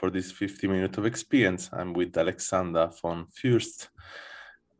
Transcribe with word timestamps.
for 0.00 0.10
this 0.10 0.32
50 0.32 0.66
minute 0.66 0.96
of 0.96 1.04
experience. 1.04 1.68
I'm 1.72 1.92
with 1.92 2.16
Alexandra 2.16 2.90
von 3.02 3.26
Fürst. 3.26 3.90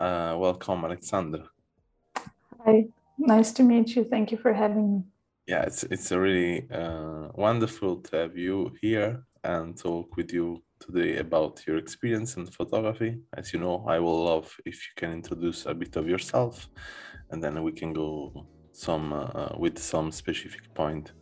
Uh, 0.01 0.35
welcome, 0.39 0.87
Alexandra. 0.87 1.45
Hi, 2.65 2.87
nice 3.19 3.53
to 3.53 3.63
meet 3.63 3.95
you. 3.95 4.05
Thank 4.05 4.33
you 4.33 4.39
for 4.39 4.55
having 4.55 4.87
me. 4.93 5.03
Yeah, 5.47 5.63
it's, 5.63 5.83
it's 5.85 6.11
a 6.11 6.19
really 6.19 6.67
uh, 6.71 7.29
wonderful 7.35 7.97
to 7.97 8.17
have 8.17 8.37
you 8.39 8.73
here 8.81 9.23
and 9.45 9.77
talk 9.77 10.17
with 10.17 10.33
you 10.33 10.63
today 10.79 11.19
about 11.19 11.67
your 11.67 11.77
experience 11.77 12.37
in 12.39 12.47
photography. 12.47 13.19
As 13.37 13.53
you 13.53 13.61
know, 13.61 13.85
I 13.87 13.99
will 13.99 14.25
love 14.25 14.57
if 14.65 14.77
you 14.87 14.93
can 14.97 15.13
introduce 15.13 15.67
a 15.67 15.75
bit 15.75 15.97
of 15.97 16.09
yourself, 16.09 16.71
and 17.31 17.45
then 17.45 17.63
we 17.63 17.73
can 17.73 17.93
go 17.93 18.47
some 18.73 19.13
uh, 19.13 19.55
with 19.59 19.79
some 19.79 20.13
specific 20.13 20.73
point. 20.75 21.13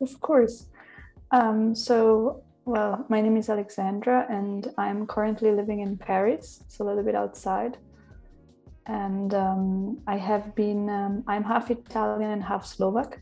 Of 0.00 0.18
course. 0.20 0.68
Um, 1.30 1.74
so, 1.74 2.42
well, 2.64 3.04
my 3.08 3.20
name 3.20 3.36
is 3.36 3.48
Alexandra, 3.48 4.26
and 4.30 4.72
I'm 4.78 5.06
currently 5.06 5.50
living 5.52 5.80
in 5.80 5.96
Paris. 5.96 6.60
It's 6.64 6.80
a 6.80 6.84
little 6.84 7.02
bit 7.02 7.14
outside. 7.14 7.78
And 8.86 9.32
um, 9.34 10.00
I 10.06 10.16
have 10.16 10.54
been, 10.54 10.90
um, 10.90 11.24
I'm 11.26 11.44
half 11.44 11.70
Italian 11.70 12.30
and 12.30 12.42
half 12.42 12.66
Slovak. 12.66 13.20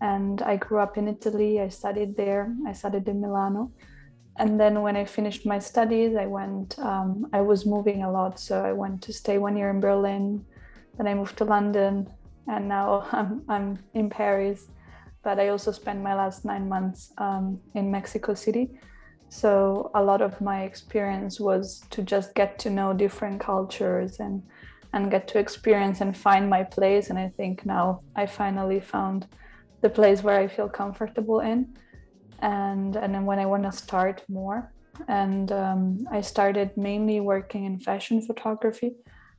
And 0.00 0.40
I 0.42 0.56
grew 0.56 0.78
up 0.78 0.96
in 0.96 1.08
Italy. 1.08 1.60
I 1.60 1.68
studied 1.68 2.16
there. 2.16 2.54
I 2.66 2.72
studied 2.72 3.06
in 3.08 3.20
Milano 3.20 3.70
and 4.40 4.58
then 4.58 4.80
when 4.80 4.96
I 4.96 5.04
finished 5.04 5.44
my 5.44 5.58
studies, 5.58 6.16
I 6.16 6.24
went. 6.24 6.78
Um, 6.78 7.28
I 7.32 7.42
was 7.42 7.66
moving 7.66 8.02
a 8.02 8.10
lot, 8.10 8.40
so 8.40 8.64
I 8.64 8.72
went 8.72 9.02
to 9.02 9.12
stay 9.12 9.36
one 9.36 9.54
year 9.54 9.68
in 9.68 9.80
Berlin. 9.80 10.46
Then 10.96 11.06
I 11.06 11.14
moved 11.14 11.36
to 11.38 11.44
London, 11.44 12.08
and 12.48 12.66
now 12.66 13.06
I'm 13.12 13.42
I'm 13.48 13.78
in 13.92 14.08
Paris. 14.08 14.68
But 15.22 15.38
I 15.38 15.48
also 15.48 15.72
spent 15.72 16.02
my 16.02 16.14
last 16.14 16.44
nine 16.44 16.68
months 16.68 17.12
um, 17.18 17.60
in 17.74 17.90
Mexico 17.90 18.34
City. 18.34 18.70
So 19.28 19.90
a 19.94 20.02
lot 20.02 20.22
of 20.22 20.40
my 20.40 20.62
experience 20.62 21.38
was 21.38 21.82
to 21.90 22.02
just 22.02 22.34
get 22.34 22.58
to 22.60 22.70
know 22.70 22.92
different 22.92 23.40
cultures 23.40 24.18
and 24.20 24.42
and 24.92 25.08
get 25.10 25.28
to 25.28 25.38
experience 25.38 26.00
and 26.00 26.16
find 26.16 26.50
my 26.50 26.64
place. 26.64 27.10
And 27.10 27.18
I 27.18 27.28
think 27.36 27.64
now 27.64 28.00
I 28.16 28.26
finally 28.26 28.80
found 28.80 29.28
the 29.82 29.88
place 29.88 30.22
where 30.24 30.40
I 30.40 30.48
feel 30.48 30.68
comfortable 30.68 31.38
in 31.40 31.76
and 32.40 32.96
and 32.96 33.14
then 33.14 33.24
when 33.26 33.38
I 33.38 33.46
want 33.46 33.64
to 33.64 33.72
start 33.72 34.22
more, 34.28 34.72
and 35.08 35.52
um, 35.52 36.06
I 36.10 36.20
started 36.20 36.76
mainly 36.76 37.20
working 37.20 37.64
in 37.64 37.78
fashion 37.78 38.22
photography 38.22 38.96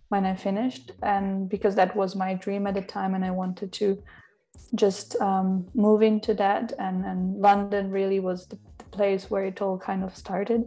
when 0.09 0.25
I 0.25 0.35
finished, 0.35 0.91
and 1.01 1.49
because 1.49 1.75
that 1.75 1.95
was 1.95 2.15
my 2.15 2.33
dream 2.33 2.67
at 2.67 2.75
the 2.75 2.81
time, 2.81 3.15
and 3.15 3.25
I 3.25 3.31
wanted 3.31 3.71
to 3.73 4.01
just 4.75 5.15
um, 5.21 5.67
move 5.73 6.01
into 6.01 6.33
that, 6.35 6.73
and 6.79 7.05
and 7.05 7.39
London 7.39 7.91
really 7.91 8.19
was 8.19 8.47
the, 8.47 8.57
the 8.77 8.85
place 8.85 9.29
where 9.29 9.45
it 9.45 9.61
all 9.61 9.77
kind 9.77 10.03
of 10.03 10.15
started 10.15 10.65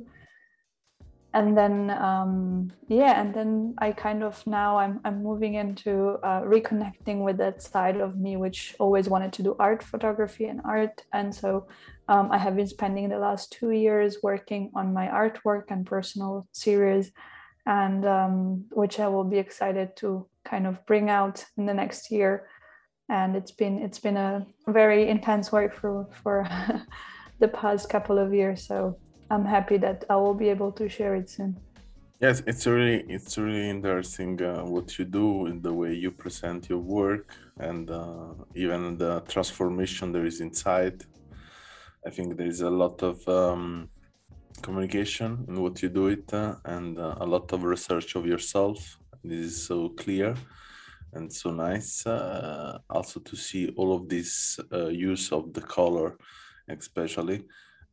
and 1.34 1.58
then 1.58 1.90
um, 1.90 2.70
yeah 2.86 3.20
and 3.20 3.34
then 3.34 3.74
i 3.78 3.90
kind 3.90 4.22
of 4.22 4.46
now 4.46 4.78
i'm, 4.78 5.00
I'm 5.04 5.20
moving 5.20 5.54
into 5.54 6.16
uh, 6.22 6.42
reconnecting 6.42 7.24
with 7.24 7.38
that 7.38 7.60
side 7.60 7.96
of 7.96 8.16
me 8.16 8.36
which 8.36 8.76
always 8.78 9.08
wanted 9.08 9.32
to 9.32 9.42
do 9.42 9.56
art 9.58 9.82
photography 9.82 10.44
and 10.44 10.60
art 10.64 11.02
and 11.12 11.34
so 11.34 11.66
um, 12.08 12.30
I 12.30 12.38
have 12.38 12.56
been 12.56 12.66
spending 12.66 13.08
the 13.08 13.18
last 13.18 13.52
two 13.52 13.70
years 13.70 14.18
working 14.22 14.70
on 14.74 14.92
my 14.92 15.06
artwork 15.06 15.64
and 15.70 15.86
personal 15.86 16.46
series, 16.52 17.12
and 17.66 18.04
um, 18.04 18.64
which 18.72 19.00
I 19.00 19.08
will 19.08 19.24
be 19.24 19.38
excited 19.38 19.96
to 19.96 20.26
kind 20.44 20.66
of 20.66 20.84
bring 20.86 21.08
out 21.08 21.44
in 21.56 21.64
the 21.64 21.72
next 21.72 22.10
year. 22.10 22.46
And 23.08 23.36
it's 23.36 23.50
been 23.50 23.78
it's 23.78 23.98
been 23.98 24.16
a 24.16 24.46
very 24.66 25.08
intense 25.08 25.52
work 25.52 25.74
for 25.74 26.06
for 26.22 26.48
the 27.40 27.48
past 27.48 27.88
couple 27.88 28.18
of 28.18 28.32
years. 28.32 28.66
So 28.66 28.96
I'm 29.30 29.44
happy 29.44 29.76
that 29.78 30.04
I 30.08 30.16
will 30.16 30.34
be 30.34 30.48
able 30.48 30.72
to 30.72 30.88
share 30.88 31.14
it 31.14 31.28
soon. 31.28 31.56
Yes, 32.20 32.42
it's 32.46 32.66
really 32.66 33.04
it's 33.08 33.36
really 33.36 33.68
interesting 33.68 34.40
uh, 34.42 34.64
what 34.64 34.98
you 34.98 35.04
do 35.04 35.46
in 35.46 35.60
the 35.60 35.72
way 35.72 35.92
you 35.92 36.10
present 36.10 36.68
your 36.68 36.78
work 36.78 37.36
and 37.58 37.90
uh, 37.90 38.32
even 38.54 38.96
the 38.96 39.20
transformation 39.28 40.12
there 40.12 40.24
is 40.24 40.40
inside 40.40 41.04
I 42.06 42.10
think 42.10 42.36
there 42.36 42.46
is 42.46 42.60
a 42.60 42.68
lot 42.68 43.02
of 43.02 43.26
um, 43.28 43.88
communication 44.60 45.44
in 45.48 45.62
what 45.62 45.82
you 45.82 45.88
do 45.88 46.08
it 46.08 46.32
uh, 46.34 46.56
and 46.64 46.98
uh, 46.98 47.14
a 47.18 47.24
lot 47.26 47.50
of 47.52 47.64
research 47.64 48.14
of 48.14 48.26
yourself. 48.26 48.98
This 49.22 49.46
is 49.46 49.66
so 49.66 49.88
clear 49.88 50.34
and 51.14 51.32
so 51.32 51.50
nice. 51.50 52.06
Uh, 52.06 52.78
also 52.90 53.20
to 53.20 53.36
see 53.36 53.68
all 53.76 53.94
of 53.94 54.08
this 54.08 54.58
uh, 54.72 54.88
use 54.88 55.32
of 55.32 55.52
the 55.52 55.60
color, 55.60 56.16
especially. 56.68 57.44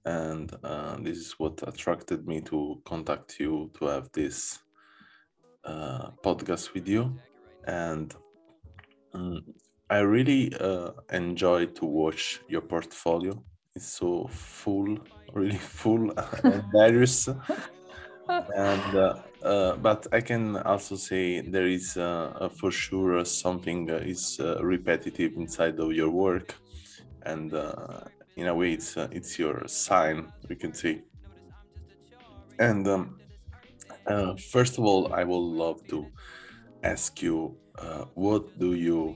And 0.05 0.51
uh, 0.63 0.97
this 1.01 1.17
is 1.17 1.33
what 1.37 1.61
attracted 1.67 2.27
me 2.27 2.41
to 2.41 2.81
contact 2.85 3.39
you 3.39 3.71
to 3.79 3.85
have 3.85 4.09
this 4.13 4.59
uh, 5.63 6.09
podcast 6.23 6.73
with 6.73 6.87
you. 6.87 7.19
And 7.67 8.13
um, 9.13 9.43
I 9.89 9.99
really 9.99 10.53
enjoy 11.11 11.67
to 11.67 11.85
watch 11.85 12.41
your 12.47 12.61
portfolio 12.61 13.43
it's 13.75 13.85
so 13.85 14.27
full, 14.29 14.97
really 15.33 15.57
full 15.57 16.11
and 16.43 16.63
various. 16.73 17.27
and 18.27 19.21
uh, 19.43 19.47
uh, 19.47 19.75
but 19.77 20.07
I 20.11 20.21
can 20.21 20.57
also 20.57 20.95
say 20.95 21.41
there 21.41 21.67
is 21.67 21.97
uh, 21.97 22.49
for 22.59 22.71
sure 22.71 23.23
something 23.25 23.89
is 23.89 24.39
uh, 24.39 24.63
repetitive 24.63 25.33
inside 25.35 25.79
of 25.79 25.93
your 25.93 26.09
work, 26.09 26.55
and 27.25 27.53
uh, 27.53 28.01
in 28.35 28.47
a 28.47 28.55
way 28.55 28.73
it's 28.73 28.97
uh, 28.97 29.07
it's 29.11 29.37
your 29.39 29.67
sign 29.67 30.31
we 30.49 30.55
can 30.55 30.73
say. 30.73 31.03
And 32.59 32.87
um, 32.87 33.17
first 34.51 34.77
of 34.77 34.83
all, 34.85 35.13
I 35.13 35.23
would 35.23 35.47
love 35.63 35.79
to 35.89 36.05
ask 36.83 37.21
you, 37.21 37.57
what 38.13 38.59
do 38.59 38.73
you 38.75 39.15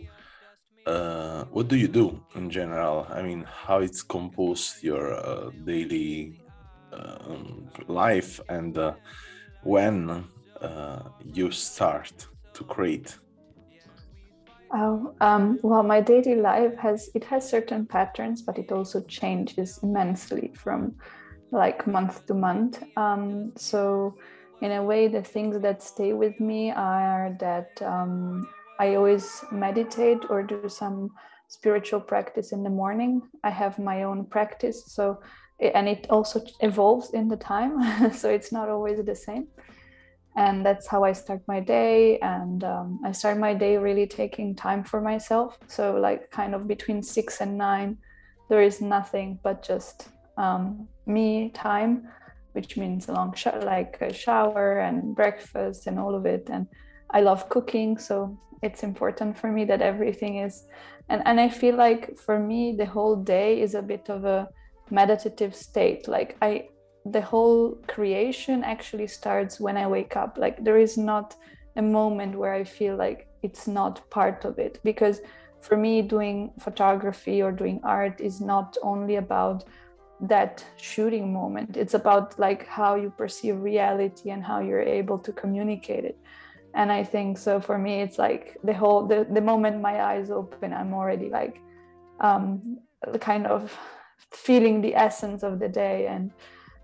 uh, 0.86 1.46
what 1.46 1.68
do 1.68 1.76
you 1.76 1.88
do 1.88 2.22
in 2.36 2.50
general? 2.50 3.08
I 3.10 3.22
mean, 3.22 3.46
how 3.48 3.80
it's 3.80 4.04
composed 4.04 4.84
your 4.84 5.14
uh, 5.14 5.50
daily 5.64 6.42
um, 6.92 7.70
life 7.88 8.40
and 8.50 8.78
uh, 8.78 8.94
when 9.66 10.24
uh, 10.62 11.00
you 11.34 11.52
start 11.52 12.28
to 12.54 12.64
create? 12.64 13.18
Oh, 14.74 15.14
um, 15.22 15.60
well, 15.64 15.84
my 15.84 16.02
daily 16.02 16.36
life 16.36 16.78
has 16.78 17.10
it 17.14 17.24
has 17.26 17.50
certain 17.50 17.86
patterns, 17.86 18.42
but 18.42 18.58
it 18.58 18.72
also 18.72 19.02
changes 19.02 19.80
immensely 19.84 20.52
from 20.56 20.96
like 21.52 21.88
month 21.88 22.26
to 22.28 22.34
month. 22.34 22.84
Um, 22.98 23.54
so, 23.56 24.16
in 24.62 24.72
a 24.72 24.84
way, 24.84 25.08
the 25.08 25.22
things 25.22 25.60
that 25.62 25.84
stay 25.84 26.14
with 26.14 26.40
me 26.40 26.72
are 26.72 27.36
that 27.40 27.82
um, 27.82 28.48
I 28.80 28.96
always 28.96 29.44
meditate 29.52 30.20
or 30.30 30.44
do 30.44 30.68
some 30.68 31.12
spiritual 31.48 32.02
practice 32.02 32.52
in 32.52 32.64
the 32.64 32.70
morning. 32.70 33.22
I 33.44 33.52
have 33.52 33.80
my 33.80 34.04
own 34.04 34.26
practice, 34.26 34.84
so 34.88 35.20
and 35.60 35.88
it 35.88 36.08
also 36.10 36.42
evolves 36.60 37.12
in 37.12 37.28
the 37.28 37.38
time, 37.38 38.12
so 38.14 38.30
it's 38.30 38.52
not 38.52 38.70
always 38.70 39.04
the 39.04 39.16
same. 39.16 39.48
And 40.38 40.66
that's 40.66 40.88
how 40.88 41.06
I 41.06 41.14
start 41.14 41.42
my 41.48 41.62
day. 41.62 42.20
And 42.20 42.64
um, 42.64 43.00
I 43.06 43.14
start 43.14 43.38
my 43.38 43.54
day 43.54 43.78
really 43.78 44.06
taking 44.06 44.54
time 44.54 44.84
for 44.84 45.00
myself. 45.00 45.58
So, 45.68 45.96
like, 45.96 46.30
kind 46.30 46.54
of 46.54 46.68
between 46.68 47.02
six 47.02 47.40
and 47.40 47.58
nine, 47.58 47.98
there 48.50 48.62
is 48.62 48.82
nothing 48.82 49.40
but 49.44 49.64
just 49.64 50.10
um, 50.38 50.90
me 51.06 51.52
time, 51.52 52.10
which 52.52 52.76
means 52.76 53.08
a 53.08 53.14
long 53.14 53.34
sh- 53.34 53.48
like 53.64 53.98
a 54.02 54.14
shower 54.14 54.80
and 54.80 55.16
breakfast 55.16 55.88
and 55.88 55.98
all 55.98 56.14
of 56.14 56.26
it. 56.26 56.50
And 56.52 56.68
I 57.12 57.22
love 57.22 57.48
cooking, 57.48 57.98
so 57.98 58.38
it's 58.62 58.84
important 58.84 59.38
for 59.38 59.52
me 59.52 59.64
that 59.66 59.82
everything 59.82 60.38
is 60.38 60.64
and 61.10 61.22
and 61.26 61.40
i 61.40 61.50
feel 61.50 61.76
like 61.76 62.18
for 62.18 62.40
me 62.40 62.76
the 62.76 62.86
whole 62.86 63.16
day 63.16 63.62
is 63.62 63.76
a 63.76 63.82
bit 63.82 64.10
of 64.10 64.26
a 64.26 64.48
meditative 64.92 65.56
state 65.56 66.08
like 66.08 66.38
i 66.42 66.68
the 67.06 67.22
whole 67.22 67.78
creation 67.88 68.64
actually 68.64 69.08
starts 69.08 69.60
when 69.60 69.78
i 69.78 69.86
wake 69.88 70.18
up. 70.18 70.38
Like 70.38 70.64
there 70.64 70.78
is 70.78 70.98
not 70.98 71.36
a 71.76 71.82
moment 71.82 72.38
where 72.38 72.54
i 72.54 72.64
feel 72.64 72.96
like 72.96 73.28
it's 73.44 73.68
not 73.68 74.10
part 74.10 74.46
of 74.46 74.58
it 74.58 74.80
because 74.84 75.22
for 75.62 75.78
me 75.78 76.02
doing 76.02 76.52
photography 76.60 77.42
or 77.42 77.52
doing 77.52 77.80
art 77.84 78.20
is 78.22 78.42
not 78.42 78.78
only 78.82 79.16
about 79.18 79.66
that 80.22 80.64
shooting 80.78 81.34
moment. 81.34 81.76
It's 81.76 81.94
about 81.94 82.40
like 82.40 82.66
how 82.66 82.96
you 82.96 83.10
perceive 83.10 83.60
reality 83.60 84.30
and 84.30 84.44
how 84.44 84.60
you're 84.62 84.82
able 84.82 85.20
to 85.20 85.32
communicate 85.34 86.06
it. 86.06 86.18
And 86.74 86.92
i 86.92 87.04
think 87.04 87.38
so 87.38 87.62
for 87.62 87.78
me 87.78 88.02
it's 88.02 88.18
like 88.18 88.58
the 88.64 88.74
whole 88.74 89.08
the, 89.08 89.26
the 89.32 89.42
moment 89.42 89.82
my 89.82 90.04
eyes 90.04 90.30
open 90.30 90.74
i'm 90.74 90.94
already 90.94 91.30
like 91.30 91.62
um 92.20 92.80
kind 93.20 93.48
of 93.48 93.78
feeling 94.32 94.82
the 94.82 94.96
essence 94.96 95.44
of 95.44 95.60
the 95.60 95.70
day 95.70 96.08
and 96.08 96.32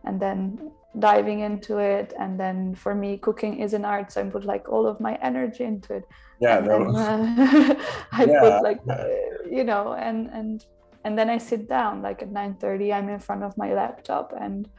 and 0.03 0.19
then 0.19 0.71
diving 0.99 1.39
into 1.39 1.77
it. 1.77 2.13
And 2.19 2.39
then 2.39 2.75
for 2.75 2.95
me 2.95 3.17
cooking 3.17 3.59
is 3.59 3.73
an 3.73 3.85
art. 3.85 4.11
So 4.11 4.21
i 4.21 4.29
put 4.29 4.45
like 4.45 4.67
all 4.69 4.87
of 4.87 4.99
my 4.99 5.15
energy 5.21 5.63
into 5.63 5.95
it. 5.95 6.05
Yeah 6.39 6.61
then, 6.61 6.95
uh, 6.95 7.75
i 8.11 8.25
Yeah, 8.25 8.39
put 8.39 8.63
like 8.63 8.81
uh, 8.89 9.03
you 9.49 9.63
know 9.63 9.93
and 9.93 10.29
and 10.33 10.65
and 11.03 11.17
then 11.17 11.29
i 11.29 11.37
sit 11.37 11.67
down 11.69 12.01
like 12.01 12.21
at 12.21 12.29
9.30 12.29 12.93
i'm 12.93 13.09
in 13.09 13.19
front 13.19 13.43
of 13.43 13.55
my 13.57 13.73
laptop 13.73 14.33
and 14.39 14.69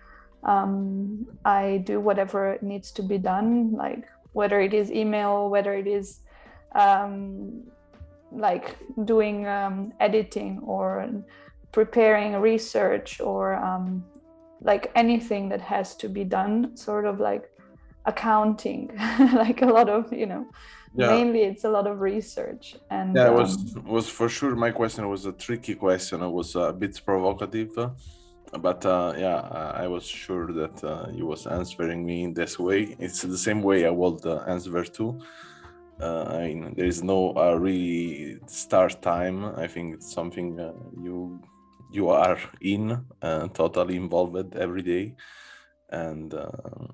um, 0.44 1.26
i 1.44 1.82
do 1.84 2.00
whatever 2.00 2.58
needs 2.62 2.90
to 2.93 3.02
be 3.02 3.19
done 3.19 3.72
like 3.72 4.04
whether 4.32 4.60
it 4.60 4.75
is 4.75 4.90
email 4.90 5.49
whether 5.50 5.75
it 5.75 5.87
is 5.87 6.20
um, 6.75 7.62
like 8.32 8.76
doing 9.04 9.46
um, 9.46 9.93
editing 10.00 10.58
or 10.64 11.06
preparing 11.72 12.34
research 12.36 13.20
or 13.20 13.54
um, 13.54 14.04
like 14.60 14.92
anything 14.94 15.48
that 15.50 15.60
has 15.60 15.96
to 15.96 16.08
be 16.08 16.24
done 16.24 16.76
sort 16.76 17.06
of 17.06 17.20
like 17.20 17.48
accounting 18.04 18.90
like 19.34 19.62
a 19.62 19.66
lot 19.66 19.88
of 19.88 20.12
you 20.12 20.26
know 20.26 20.46
Yeah. 20.94 21.08
mainly 21.08 21.42
it's 21.42 21.64
a 21.64 21.70
lot 21.70 21.86
of 21.86 22.00
research 22.00 22.76
and 22.90 23.16
Yeah, 23.16 23.28
um, 23.28 23.34
was 23.34 23.74
was 23.86 24.08
for 24.08 24.28
sure. 24.28 24.54
My 24.56 24.70
question 24.70 25.08
was 25.08 25.26
a 25.26 25.32
tricky 25.32 25.74
question. 25.74 26.22
It 26.22 26.30
was 26.30 26.54
a 26.54 26.72
bit 26.72 27.00
provocative, 27.04 27.70
but 28.60 28.84
uh, 28.86 29.12
yeah, 29.16 29.40
I 29.40 29.84
I 29.84 29.86
was 29.88 30.04
sure 30.06 30.46
that 30.52 30.82
uh, 30.84 31.06
you 31.12 31.26
was 31.26 31.46
answering 31.46 32.04
me 32.04 32.25
in 32.25 32.34
this 32.34 32.58
way. 32.58 32.96
It's 32.98 33.22
the 33.22 33.38
same 33.38 33.62
way 33.62 33.86
I 33.86 33.90
would 33.90 34.25
uh, 34.26 34.44
answer 34.46 34.84
too. 34.84 35.20
Uh, 36.00 36.25
I 36.25 36.38
mean, 36.48 36.75
there 36.76 36.86
is 36.86 37.02
no 37.02 37.32
uh, 37.36 37.54
really 37.54 38.38
start 38.46 39.00
time. 39.02 39.44
I 39.44 39.66
think 39.68 39.94
it's 39.94 40.12
something 40.12 40.58
uh, 40.58 40.72
you 41.06 41.40
you 41.94 42.08
are 42.10 42.38
in, 42.60 43.06
uh, 43.22 43.48
totally 43.48 43.96
involved 43.96 44.56
every 44.56 44.82
day, 44.82 45.14
and 45.90 46.32
uh, 46.34 46.50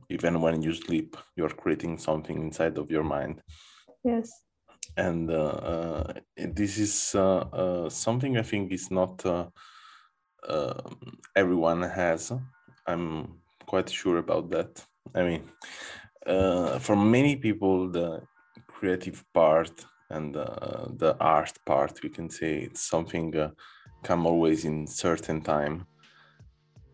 even 0.09 0.41
when 0.41 0.63
you 0.63 0.75
sleep, 0.75 1.17
you're 1.37 1.49
creating 1.51 1.99
something 1.99 2.41
inside 2.43 2.79
of 2.79 2.91
your 2.91 3.05
mind 3.05 3.43
yes 4.05 4.45
and 4.97 5.31
uh, 5.31 5.35
uh, 5.73 6.13
this 6.37 6.79
is 6.79 7.15
uh, 7.15 7.39
uh, 7.53 7.89
something 7.89 8.37
I 8.37 8.43
think 8.43 8.73
is 8.73 8.91
not 8.91 9.25
everyone 11.37 11.83
has. 11.83 12.33
I'm 12.87 13.41
quite 13.67 13.91
sure 13.91 14.19
about 14.19 14.51
that. 14.51 14.85
I 15.15 15.23
mean, 15.23 15.43
uh, 16.27 16.79
for 16.79 16.97
many 16.97 17.37
people, 17.37 17.91
the 17.91 18.23
creative 18.67 19.25
part 19.33 19.85
and 20.11 20.37
uh, 20.37 20.87
the 20.97 21.17
art 21.21 21.53
part, 21.67 22.03
we 22.03 22.09
can 22.09 22.31
say 22.31 22.63
it's 22.63 22.83
something 22.89 23.37
uh, 23.37 23.51
come 24.03 24.27
always 24.27 24.65
in 24.65 24.87
certain 24.87 25.41
time. 25.41 25.87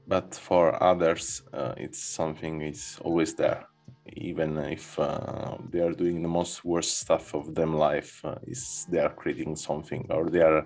But 0.07 0.35
for 0.35 0.83
others, 0.83 1.43
uh, 1.53 1.75
it's 1.77 2.03
something 2.03 2.61
is 2.63 2.99
always 3.03 3.35
there. 3.35 3.67
Even 4.13 4.59
if 4.59 4.99
uh, 4.99 5.57
they 5.71 5.81
are 5.81 5.93
doing 5.93 6.23
the 6.23 6.29
most 6.29 6.65
worst 6.65 6.99
stuff 6.99 7.35
of 7.35 7.55
them 7.55 7.75
life 7.75 8.21
uh, 8.25 8.35
is 8.47 8.87
they 8.91 8.99
are 8.99 9.15
creating 9.15 9.57
something 9.57 10.07
or 10.11 10.29
they 10.29 10.43
are 10.43 10.65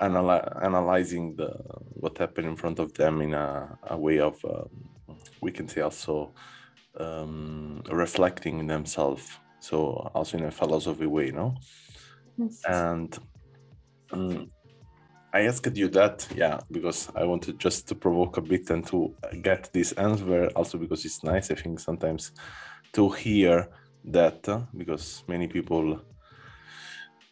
analy- 0.00 0.64
analyzing 0.64 1.36
the 1.36 1.50
what 2.02 2.18
happened 2.18 2.48
in 2.48 2.56
front 2.56 2.80
of 2.80 2.92
them 2.94 3.20
in 3.20 3.32
a, 3.32 3.78
a 3.90 3.96
way 3.96 4.18
of 4.18 4.44
um, 4.44 4.68
we 5.40 5.52
can 5.52 5.68
say 5.68 5.82
also 5.82 6.34
um, 6.98 7.82
reflecting 7.90 8.66
themselves. 8.66 9.30
So 9.60 10.10
also 10.14 10.36
in 10.38 10.44
a 10.44 10.50
philosophy 10.50 11.06
way 11.06 11.30
no? 11.30 11.54
Yes. 12.36 12.60
And 12.66 13.16
um, 14.12 14.48
I 15.34 15.48
asked 15.48 15.76
you 15.76 15.88
that, 15.88 16.28
yeah, 16.36 16.60
because 16.70 17.10
I 17.16 17.24
wanted 17.24 17.58
just 17.58 17.88
to 17.88 17.96
provoke 17.96 18.36
a 18.36 18.40
bit 18.40 18.70
and 18.70 18.86
to 18.86 19.12
get 19.42 19.68
this 19.72 19.90
answer. 19.92 20.48
Also, 20.54 20.78
because 20.78 21.04
it's 21.04 21.24
nice, 21.24 21.50
I 21.50 21.56
think, 21.56 21.80
sometimes 21.80 22.30
to 22.92 23.08
hear 23.08 23.68
that, 24.04 24.48
uh, 24.48 24.60
because 24.76 25.24
many 25.26 25.48
people 25.48 26.00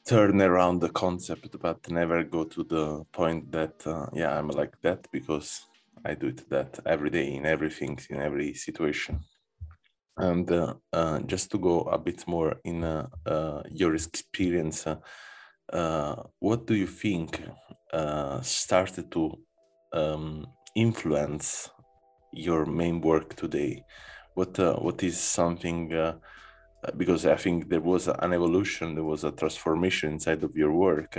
turn 0.05 0.43
around 0.43 0.81
the 0.81 0.89
concept 0.89 1.57
but 1.61 1.89
never 1.93 2.25
go 2.25 2.43
to 2.43 2.65
the 2.65 3.05
point 3.13 3.53
that, 3.53 3.87
uh, 3.87 4.07
yeah, 4.13 4.37
I'm 4.37 4.49
like 4.49 4.75
that 4.83 5.07
because 5.13 5.65
I 6.05 6.15
do 6.15 6.27
it 6.27 6.51
that 6.51 6.81
every 6.85 7.11
day 7.11 7.33
in 7.33 7.47
everything, 7.47 8.01
in 8.11 8.21
every 8.21 8.53
situation. 8.55 9.21
And 10.17 10.51
uh, 10.51 10.75
uh, 10.93 11.21
just 11.21 11.53
to 11.53 11.59
go 11.59 11.83
a 11.83 11.99
bit 11.99 12.27
more 12.27 12.57
in 12.65 12.83
uh, 12.83 13.07
uh, 13.25 13.63
your 13.71 13.95
experience, 13.95 14.89
uh, 15.73 16.23
what 16.39 16.67
do 16.67 16.75
you 16.75 16.87
think 16.87 17.43
uh, 17.93 18.41
started 18.41 19.11
to 19.11 19.39
um, 19.93 20.47
influence 20.75 21.71
your 22.33 22.67
main 22.67 23.01
work 23.01 23.35
today? 23.35 23.85
What 24.35 24.59
uh, 24.59 24.77
what 24.77 25.03
is 25.03 25.19
something? 25.19 25.93
Uh, 25.93 26.15
uh, 26.85 26.91
because 26.97 27.27
I 27.27 27.37
think 27.37 27.69
there 27.69 27.81
was 27.81 28.09
an 28.09 28.33
evolution, 28.33 28.95
there 28.95 29.05
was 29.05 29.25
a 29.25 29.31
transformation 29.31 30.13
inside 30.13 30.43
of 30.43 30.57
your 30.57 30.73
work, 30.73 31.17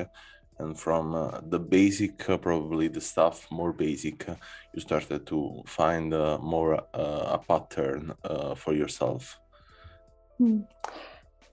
and 0.59 0.77
from 0.77 1.41
the 1.49 1.59
basic, 1.59 2.17
probably 2.17 2.89
the 2.89 2.99
stuff 2.99 3.47
more 3.49 3.71
basic, 3.71 4.27
you 4.73 4.81
started 4.81 5.25
to 5.27 5.63
find 5.65 6.09
more 6.41 6.83
a 6.93 7.39
pattern 7.47 8.13
for 8.57 8.73
yourself. 8.73 9.39
Hmm. 10.37 10.61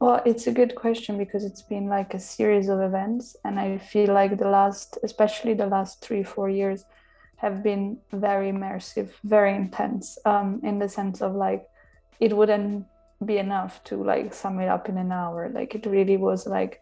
Well, 0.00 0.22
it's 0.24 0.46
a 0.46 0.52
good 0.52 0.74
question 0.74 1.18
because 1.18 1.44
it's 1.44 1.60
been 1.62 1.86
like 1.86 2.14
a 2.14 2.18
series 2.18 2.68
of 2.68 2.80
events, 2.80 3.36
and 3.44 3.60
I 3.60 3.76
feel 3.78 4.14
like 4.14 4.38
the 4.38 4.48
last, 4.48 4.96
especially 5.02 5.52
the 5.54 5.66
last 5.66 6.00
three, 6.00 6.22
four 6.22 6.48
years, 6.48 6.86
have 7.36 7.62
been 7.62 7.98
very 8.10 8.50
immersive, 8.50 9.10
very 9.24 9.54
intense, 9.54 10.18
um, 10.24 10.60
in 10.64 10.78
the 10.78 10.88
sense 10.88 11.20
of 11.20 11.34
like 11.34 11.68
it 12.18 12.34
wouldn't 12.34 12.86
be 13.24 13.36
enough 13.38 13.84
to 13.84 14.02
like 14.02 14.32
sum 14.32 14.58
it 14.60 14.68
up 14.68 14.88
in 14.88 14.96
an 14.96 15.12
hour. 15.12 15.50
Like 15.50 15.74
it 15.74 15.84
really 15.86 16.16
was 16.16 16.46
like 16.46 16.80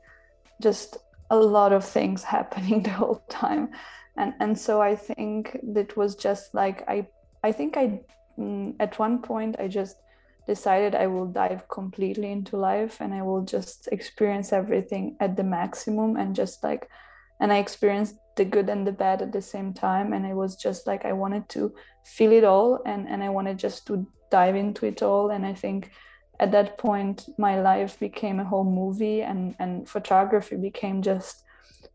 just 0.62 0.96
a 1.30 1.36
lot 1.36 1.72
of 1.72 1.84
things 1.84 2.22
happening 2.36 2.82
the 2.84 2.90
whole 2.90 3.22
time, 3.28 3.70
and 4.16 4.34
and 4.38 4.56
so 4.56 4.80
I 4.80 4.94
think 4.94 5.58
that 5.74 5.96
was 5.96 6.14
just 6.14 6.54
like 6.54 6.84
I 6.88 7.08
I 7.42 7.50
think 7.52 7.76
I 7.76 8.00
mm, 8.38 8.76
at 8.78 8.98
one 8.98 9.22
point 9.22 9.56
I 9.58 9.66
just 9.68 9.96
decided 10.48 10.94
I 10.94 11.06
will 11.06 11.26
dive 11.26 11.68
completely 11.68 12.32
into 12.32 12.56
life 12.56 13.00
and 13.00 13.14
I 13.14 13.22
will 13.22 13.42
just 13.42 13.88
experience 13.92 14.52
everything 14.52 15.16
at 15.20 15.36
the 15.36 15.44
maximum 15.44 16.16
and 16.16 16.34
just 16.34 16.64
like 16.64 16.88
and 17.40 17.52
I 17.52 17.58
experienced 17.58 18.16
the 18.34 18.44
good 18.44 18.68
and 18.68 18.84
the 18.84 18.92
bad 18.92 19.22
at 19.22 19.32
the 19.32 19.42
same 19.42 19.72
time. 19.72 20.12
And 20.12 20.26
it 20.26 20.34
was 20.34 20.56
just 20.56 20.88
like 20.88 21.04
I 21.04 21.12
wanted 21.12 21.48
to 21.50 21.72
feel 22.04 22.32
it 22.32 22.44
all 22.44 22.80
and 22.84 23.08
and 23.08 23.22
I 23.22 23.28
wanted 23.28 23.58
just 23.58 23.86
to 23.86 24.06
dive 24.30 24.56
into 24.56 24.86
it 24.86 25.02
all. 25.02 25.30
And 25.30 25.46
I 25.46 25.54
think 25.54 25.90
at 26.40 26.52
that 26.52 26.78
point 26.78 27.28
my 27.36 27.60
life 27.60 27.98
became 28.00 28.40
a 28.40 28.48
whole 28.50 28.64
movie 28.64 29.22
and 29.22 29.54
and 29.58 29.88
photography 29.88 30.56
became 30.56 31.02
just 31.02 31.44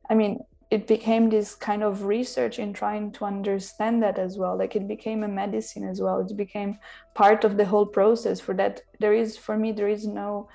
I 0.09 0.13
mean 0.15 0.39
it 0.73 0.87
became 0.87 1.29
this 1.29 1.53
kind 1.53 1.83
of 1.83 2.05
research 2.05 2.57
in 2.57 2.73
trying 2.73 3.11
to 3.11 3.25
understand 3.25 4.01
that 4.01 4.17
as 4.17 4.39
well. 4.39 4.57
Like 4.57 4.75
it 4.75 4.87
became 4.87 5.21
a 5.21 5.27
medicine 5.27 5.87
as 5.87 6.01
well. 6.01 6.19
It 6.19 6.35
became 6.35 6.79
part 7.13 7.43
of 7.43 7.57
the 7.57 7.65
whole 7.65 7.85
process 7.85 8.39
for 8.39 8.55
that. 8.55 8.81
There 8.99 9.13
is 9.13 9.37
for 9.37 9.55
me 9.55 9.71
there 9.71 9.87
is 9.87 10.07
no 10.07 10.49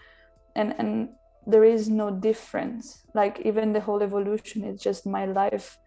and 0.57 0.75
and 0.77 1.11
there 1.47 1.63
is 1.63 1.89
no 1.89 2.11
difference. 2.11 3.05
Like 3.15 3.43
even 3.45 3.73
the 3.73 3.81
whole 3.81 4.03
evolution 4.03 4.65
is 4.65 4.83
just 4.83 5.07
my 5.07 5.25
life 5.25 5.79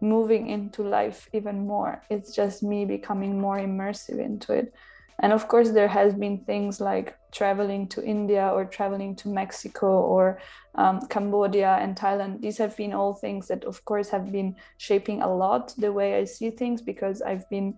moving 0.00 0.48
into 0.48 0.84
life 0.84 1.28
even 1.32 1.66
more. 1.66 2.02
It's 2.08 2.32
just 2.32 2.62
me 2.62 2.84
becoming 2.84 3.40
more 3.40 3.58
immersive 3.58 4.24
into 4.24 4.52
it 4.52 4.72
and 5.20 5.32
of 5.32 5.48
course 5.48 5.70
there 5.70 5.88
has 5.88 6.14
been 6.14 6.38
things 6.44 6.80
like 6.80 7.16
traveling 7.32 7.86
to 7.88 8.04
india 8.04 8.48
or 8.48 8.64
traveling 8.64 9.14
to 9.16 9.28
mexico 9.28 10.00
or 10.00 10.38
um, 10.74 11.00
cambodia 11.08 11.76
and 11.80 11.96
thailand 11.96 12.40
these 12.40 12.58
have 12.58 12.76
been 12.76 12.92
all 12.92 13.14
things 13.14 13.48
that 13.48 13.64
of 13.64 13.84
course 13.84 14.08
have 14.08 14.30
been 14.32 14.54
shaping 14.78 15.22
a 15.22 15.34
lot 15.34 15.74
the 15.78 15.92
way 15.92 16.18
i 16.18 16.24
see 16.24 16.50
things 16.50 16.82
because 16.82 17.22
i've 17.22 17.48
been 17.50 17.74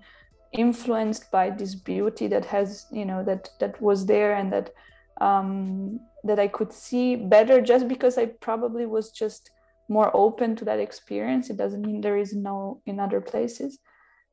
influenced 0.52 1.30
by 1.30 1.50
this 1.50 1.74
beauty 1.74 2.26
that 2.28 2.44
has 2.44 2.86
you 2.92 3.04
know 3.04 3.24
that 3.24 3.50
that 3.58 3.80
was 3.82 4.06
there 4.06 4.34
and 4.34 4.52
that 4.52 4.70
um, 5.20 6.00
that 6.24 6.38
I 6.38 6.48
could 6.48 6.72
see 6.72 7.16
better 7.16 7.60
just 7.60 7.86
because 7.88 8.18
I 8.18 8.26
probably 8.26 8.86
was 8.86 9.10
just 9.10 9.50
more 9.88 10.10
open 10.14 10.56
to 10.56 10.64
that 10.64 10.80
experience. 10.80 11.50
It 11.50 11.56
doesn't 11.56 11.82
mean 11.82 12.00
there 12.00 12.16
is 12.16 12.34
no 12.34 12.80
in 12.86 12.98
other 12.98 13.20
places, 13.20 13.78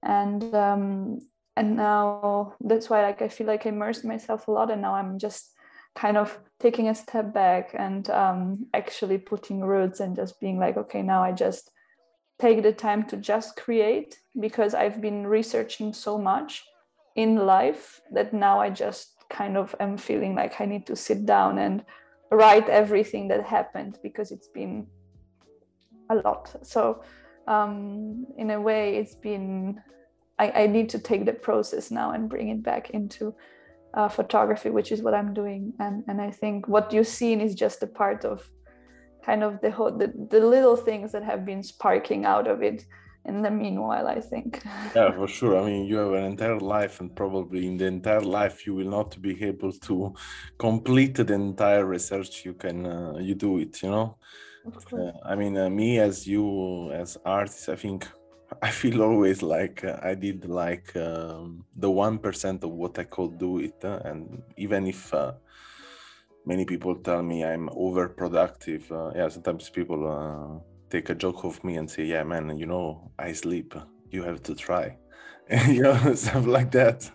and 0.03 0.43
um, 0.55 1.19
and 1.61 1.75
now 1.75 2.55
that's 2.59 2.89
why 2.89 3.03
like 3.03 3.21
I 3.21 3.27
feel 3.27 3.45
like 3.45 3.67
I 3.67 3.69
immersed 3.69 4.03
myself 4.03 4.47
a 4.47 4.51
lot, 4.51 4.71
and 4.71 4.81
now 4.81 4.95
I'm 4.95 5.19
just 5.19 5.53
kind 5.95 6.17
of 6.17 6.39
taking 6.59 6.89
a 6.89 6.95
step 6.95 7.33
back 7.33 7.75
and 7.77 8.09
um, 8.09 8.65
actually 8.73 9.19
putting 9.19 9.61
roots 9.61 9.99
and 9.99 10.15
just 10.15 10.39
being 10.39 10.57
like, 10.57 10.75
okay, 10.77 11.03
now 11.03 11.21
I 11.21 11.33
just 11.33 11.69
take 12.39 12.63
the 12.63 12.71
time 12.73 13.03
to 13.09 13.17
just 13.17 13.55
create 13.55 14.17
because 14.39 14.73
I've 14.73 15.01
been 15.01 15.27
researching 15.27 15.93
so 15.93 16.17
much 16.17 16.63
in 17.15 17.35
life 17.35 18.01
that 18.11 18.33
now 18.33 18.59
I 18.59 18.71
just 18.71 19.13
kind 19.29 19.55
of 19.55 19.75
am 19.79 19.97
feeling 19.97 20.33
like 20.33 20.59
I 20.59 20.65
need 20.65 20.87
to 20.87 20.95
sit 20.95 21.27
down 21.27 21.59
and 21.59 21.85
write 22.31 22.69
everything 22.69 23.27
that 23.27 23.43
happened 23.45 23.99
because 24.01 24.31
it's 24.31 24.47
been 24.47 24.87
a 26.09 26.15
lot. 26.15 26.55
So 26.63 27.03
um, 27.47 28.25
in 28.37 28.49
a 28.49 28.59
way, 28.59 28.95
it's 28.95 29.13
been 29.13 29.79
I, 30.41 30.63
I, 30.63 30.67
need 30.67 30.89
to 30.89 30.99
take 30.99 31.25
the 31.25 31.33
process 31.33 31.91
now 31.91 32.11
and 32.11 32.29
bring 32.29 32.49
it 32.49 32.63
back 32.63 32.89
into 32.89 33.35
uh, 33.93 34.09
photography, 34.09 34.69
which 34.69 34.91
is 34.91 35.01
what 35.01 35.13
I'm 35.13 35.33
doing. 35.33 35.73
And 35.79 36.03
and 36.07 36.17
I 36.21 36.31
think 36.31 36.67
what 36.67 36.91
you've 36.93 37.13
seen 37.21 37.41
is 37.41 37.53
just 37.65 37.83
a 37.83 37.87
part 38.01 38.25
of 38.25 38.37
kind 39.25 39.43
of 39.43 39.61
the 39.61 39.71
whole 39.71 39.91
the, 40.01 40.07
the 40.33 40.39
little 40.39 40.75
things 40.75 41.11
that 41.11 41.23
have 41.23 41.45
been 41.45 41.63
sparking 41.63 42.25
out 42.25 42.47
of 42.47 42.61
it 42.63 42.85
in 43.25 43.43
the 43.43 43.51
meanwhile 43.51 44.07
i 44.07 44.19
think. 44.19 44.49
Yeah 44.95 45.11
for 45.11 45.27
sure. 45.27 45.53
I 45.59 45.63
mean 45.69 45.85
you 45.85 45.97
have 45.97 46.13
an 46.13 46.25
entire 46.33 46.59
life 46.59 46.95
and 47.01 47.15
probably 47.15 47.67
in 47.67 47.77
the 47.77 47.85
entire 47.85 48.25
life 48.39 48.65
you 48.65 48.73
will 48.73 48.91
not 48.99 49.21
be 49.21 49.33
able 49.51 49.73
to 49.87 49.95
complete 50.57 51.15
the 51.15 51.33
entire 51.33 51.85
research 51.85 52.43
you 52.45 52.53
can 52.63 52.77
uh, 52.85 53.13
you 53.27 53.35
do 53.35 53.59
it 53.59 53.73
you 53.83 53.91
know? 53.95 54.17
Uh, 54.93 55.11
i 55.31 55.35
mean 55.35 55.55
uh, 55.57 55.69
me 55.69 55.99
as 55.99 56.15
you 56.27 56.91
as 56.91 57.09
artist 57.25 57.69
i 57.69 57.75
think 57.75 58.07
i 58.61 58.69
feel 58.69 59.01
always 59.01 59.41
like 59.41 59.83
uh, 59.83 59.99
i 60.03 60.13
did 60.13 60.45
like 60.45 60.95
um, 60.95 61.65
the 61.75 61.89
1% 61.89 62.63
of 62.63 62.71
what 62.71 62.97
i 62.99 63.03
could 63.03 63.37
do 63.37 63.59
it 63.59 63.75
uh, 63.83 63.99
and 64.05 64.41
even 64.57 64.87
if 64.87 65.13
uh, 65.13 65.33
many 66.45 66.65
people 66.65 66.95
tell 66.95 67.21
me 67.21 67.43
i'm 67.43 67.69
overproductive 67.69 68.83
yeah 69.15 69.27
sometimes 69.29 69.69
people 69.69 70.63
take 70.91 71.09
a 71.09 71.15
joke 71.15 71.43
of 71.45 71.63
me 71.63 71.77
and 71.77 71.89
say, 71.89 72.03
"Yeah, 72.03 72.23
man, 72.23 72.57
you 72.57 72.65
know, 72.65 73.11
I 73.17 73.31
sleep. 73.33 73.73
You 74.11 74.23
have 74.23 74.43
to 74.43 74.53
try." 74.53 74.97
you 75.67 75.81
know, 75.83 76.13
stuff 76.23 76.45
like 76.45 76.71
that. 76.71 77.09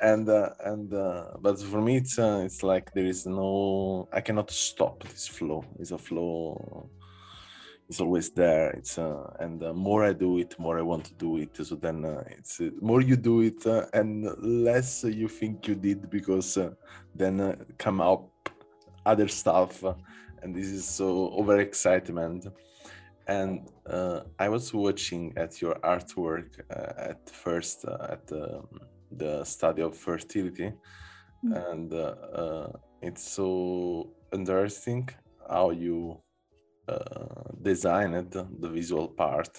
And 0.00 0.28
uh, 0.28 0.50
and 0.64 0.92
uh, 0.92 1.24
but 1.40 1.60
for 1.60 1.80
me, 1.80 1.96
it's 1.96 2.18
uh, 2.18 2.42
it's 2.44 2.62
like 2.62 2.92
there 2.92 3.06
is 3.06 3.26
no. 3.26 4.08
I 4.12 4.20
cannot 4.20 4.50
stop 4.50 5.02
this 5.04 5.26
flow. 5.26 5.64
It's 5.80 5.90
a 5.90 5.98
flow. 5.98 6.90
It's 7.88 8.00
always 8.00 8.30
there. 8.30 8.70
It's 8.70 8.98
uh, 8.98 9.36
and 9.40 9.60
the 9.60 9.72
more 9.74 10.04
I 10.04 10.12
do 10.12 10.38
it, 10.38 10.58
more 10.58 10.78
I 10.78 10.82
want 10.82 11.04
to 11.04 11.14
do 11.14 11.36
it. 11.36 11.56
So 11.56 11.76
then 11.76 12.04
uh, 12.04 12.24
it's 12.28 12.60
uh, 12.60 12.70
more 12.80 13.02
you 13.02 13.16
do 13.16 13.42
it, 13.42 13.66
uh, 13.66 13.86
and 13.92 14.26
less 14.38 15.04
you 15.04 15.28
think 15.28 15.68
you 15.68 15.74
did 15.74 16.10
because 16.10 16.56
uh, 16.56 16.70
then 17.14 17.40
uh, 17.40 17.56
come 17.78 18.00
up 18.00 18.30
other 19.04 19.28
stuff, 19.28 19.84
uh, 19.84 19.94
and 20.42 20.54
this 20.54 20.68
is 20.68 20.86
so 20.86 21.30
overexcitement 21.38 22.50
and 23.26 23.68
uh, 23.86 24.20
I 24.38 24.48
was 24.48 24.72
watching 24.74 25.32
at 25.36 25.60
your 25.60 25.74
artwork 25.76 26.60
uh, 26.70 26.92
at 27.10 27.30
first 27.30 27.84
uh, 27.86 28.08
at 28.10 28.26
the, 28.26 28.62
the, 29.10 29.44
study 29.44 29.82
of 29.82 29.96
fertility, 29.96 30.72
mm. 31.44 31.70
and 31.70 31.92
uh, 31.92 32.14
uh, 32.32 32.72
it's 33.00 33.28
so 33.30 34.10
interesting 34.32 35.08
how 35.48 35.70
you 35.70 36.20
uh, 36.88 37.52
designed 37.60 38.30
the 38.32 38.68
visual 38.68 39.08
part. 39.08 39.58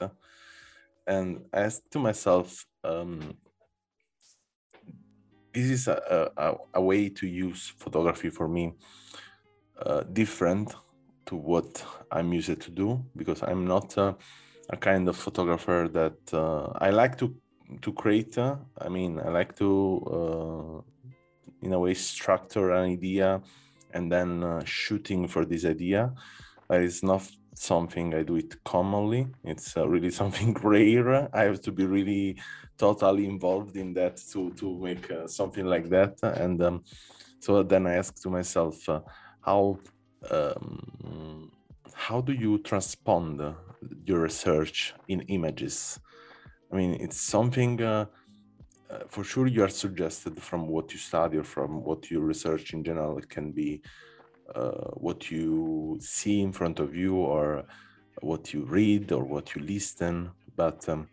And 1.08 1.46
I 1.54 1.62
asked 1.62 1.92
to 1.92 2.00
myself, 2.00 2.66
um, 2.84 3.38
this 5.54 5.70
is 5.70 5.88
a, 5.88 6.32
a, 6.38 6.56
a, 6.74 6.82
way 6.82 7.10
to 7.10 7.28
use 7.28 7.74
photography 7.78 8.30
for 8.30 8.48
me 8.48 8.74
different 10.12 10.76
to 11.26 11.36
what 11.36 11.84
I'm 12.12 12.34
used 12.34 12.62
to 12.62 12.72
do 12.72 13.04
because 13.16 13.44
I'm 13.44 13.66
not 13.66 13.98
uh, 13.98 14.14
a 14.70 14.78
kind 14.78 15.08
of 15.10 15.18
photographer 15.18 15.90
that 15.92 16.34
uh, 16.34 16.72
I 16.80 16.92
like 16.92 17.18
to 17.20 17.36
to 17.82 17.94
create. 17.94 18.38
Uh, 18.38 18.58
I 18.78 18.90
mean, 18.90 19.20
I 19.20 19.30
like 19.30 19.56
to 19.58 19.72
uh, 20.18 20.82
in 21.62 21.74
a 21.74 21.80
way 21.80 21.94
structure 21.94 22.72
an 22.72 22.92
idea 22.92 23.42
and 23.94 24.12
then 24.12 24.44
uh, 24.44 24.64
shooting 24.66 25.28
for 25.28 25.46
this 25.46 25.66
idea. 25.66 26.14
But 26.68 26.82
it's 26.82 27.04
not 27.04 27.24
something 27.54 28.14
I 28.14 28.24
do 28.24 28.36
it 28.36 28.64
commonly. 28.64 29.28
It's 29.44 29.78
uh, 29.78 29.88
really 29.88 30.12
something 30.22 30.54
rare. 30.62 31.30
I 31.34 31.44
have 31.44 31.62
to 31.62 31.72
be 31.72 31.86
really 31.86 32.38
totally 32.78 33.26
involved 33.26 33.76
in 33.78 33.94
that 33.94 34.18
to 34.32 34.52
to 34.52 34.78
make 34.80 35.10
something 35.28 35.66
like 35.66 35.90
that. 35.90 36.22
And 36.24 36.62
um, 36.62 36.84
so 37.40 37.64
then 37.64 37.88
I 37.88 37.96
ask 37.96 38.22
to 38.24 38.30
myself 38.30 38.88
how 39.42 39.80
um, 40.32 41.52
how 41.94 42.22
do 42.22 42.34
you 42.34 42.60
transpond 42.60 43.56
your 44.04 44.20
research 44.20 44.94
in 45.08 45.22
images? 45.22 46.00
I 46.72 46.76
mean, 46.76 46.96
it's 46.96 47.20
something 47.20 47.82
uh, 47.82 48.06
uh, 48.90 49.00
for 49.08 49.24
sure 49.24 49.48
you 49.48 49.64
are 49.64 49.70
suggested 49.70 50.42
from 50.42 50.68
what 50.68 50.92
you 50.92 51.00
study 51.00 51.38
or 51.38 51.44
from 51.44 51.84
what 51.84 52.12
you 52.12 52.20
research 52.20 52.74
in 52.74 52.84
general. 52.84 53.18
It 53.18 53.30
can 53.30 53.52
be 53.52 53.82
uh, 54.54 54.92
what 54.94 55.32
you 55.32 55.98
see 56.00 56.42
in 56.42 56.52
front 56.52 56.80
of 56.80 56.96
you 56.96 57.16
or 57.16 57.66
what 58.22 58.54
you 58.54 58.64
read 58.64 59.12
or 59.12 59.24
what 59.24 59.56
you 59.56 59.62
listen. 59.62 60.32
But 60.56 60.88
um, 60.90 61.08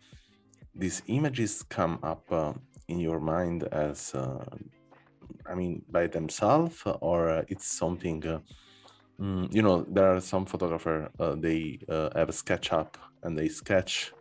these 0.75 1.01
images 1.07 1.63
come 1.63 1.99
up 2.03 2.23
uh, 2.31 2.53
in 2.87 2.99
your 2.99 3.19
mind 3.19 3.63
as, 3.71 4.13
uh, 4.13 4.45
I 5.45 5.55
mean, 5.55 5.83
by 5.89 6.07
themselves, 6.07 6.83
or 7.01 7.45
it's 7.47 7.65
something 7.67 8.25
uh, 8.27 8.39
Mm, 9.19 9.53
you 9.53 9.61
know, 9.61 9.85
there 9.89 10.15
are 10.15 10.21
some 10.21 10.45
photographer 10.45 11.09
uh, 11.19 11.35
they 11.35 11.79
have 11.87 12.29
a 12.29 12.33
sketch 12.33 12.73
up 12.73 12.97
and 13.21 13.37
they 13.37 13.47
sketch 13.47 14.11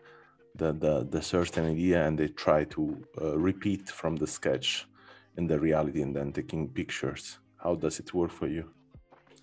the, 0.55 0.73
the 0.73 1.07
the 1.11 1.23
certain 1.23 1.65
idea 1.65 2.07
and 2.07 2.19
they 2.19 2.29
try 2.29 2.65
to 2.65 3.03
repeat 3.19 3.89
from 3.89 4.17
the 4.17 4.27
sketch 4.27 4.87
in 5.39 5.47
the 5.47 5.59
reality 5.59 6.03
and 6.03 6.15
then 6.15 6.33
taking 6.33 6.69
pictures. 6.69 7.39
How 7.57 7.75
does 7.75 7.99
it 8.01 8.13
work 8.13 8.31
for 8.31 8.49
you? 8.49 8.65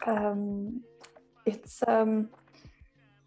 Um, 0.06 0.82
it's 1.46 1.84
um, 1.88 2.30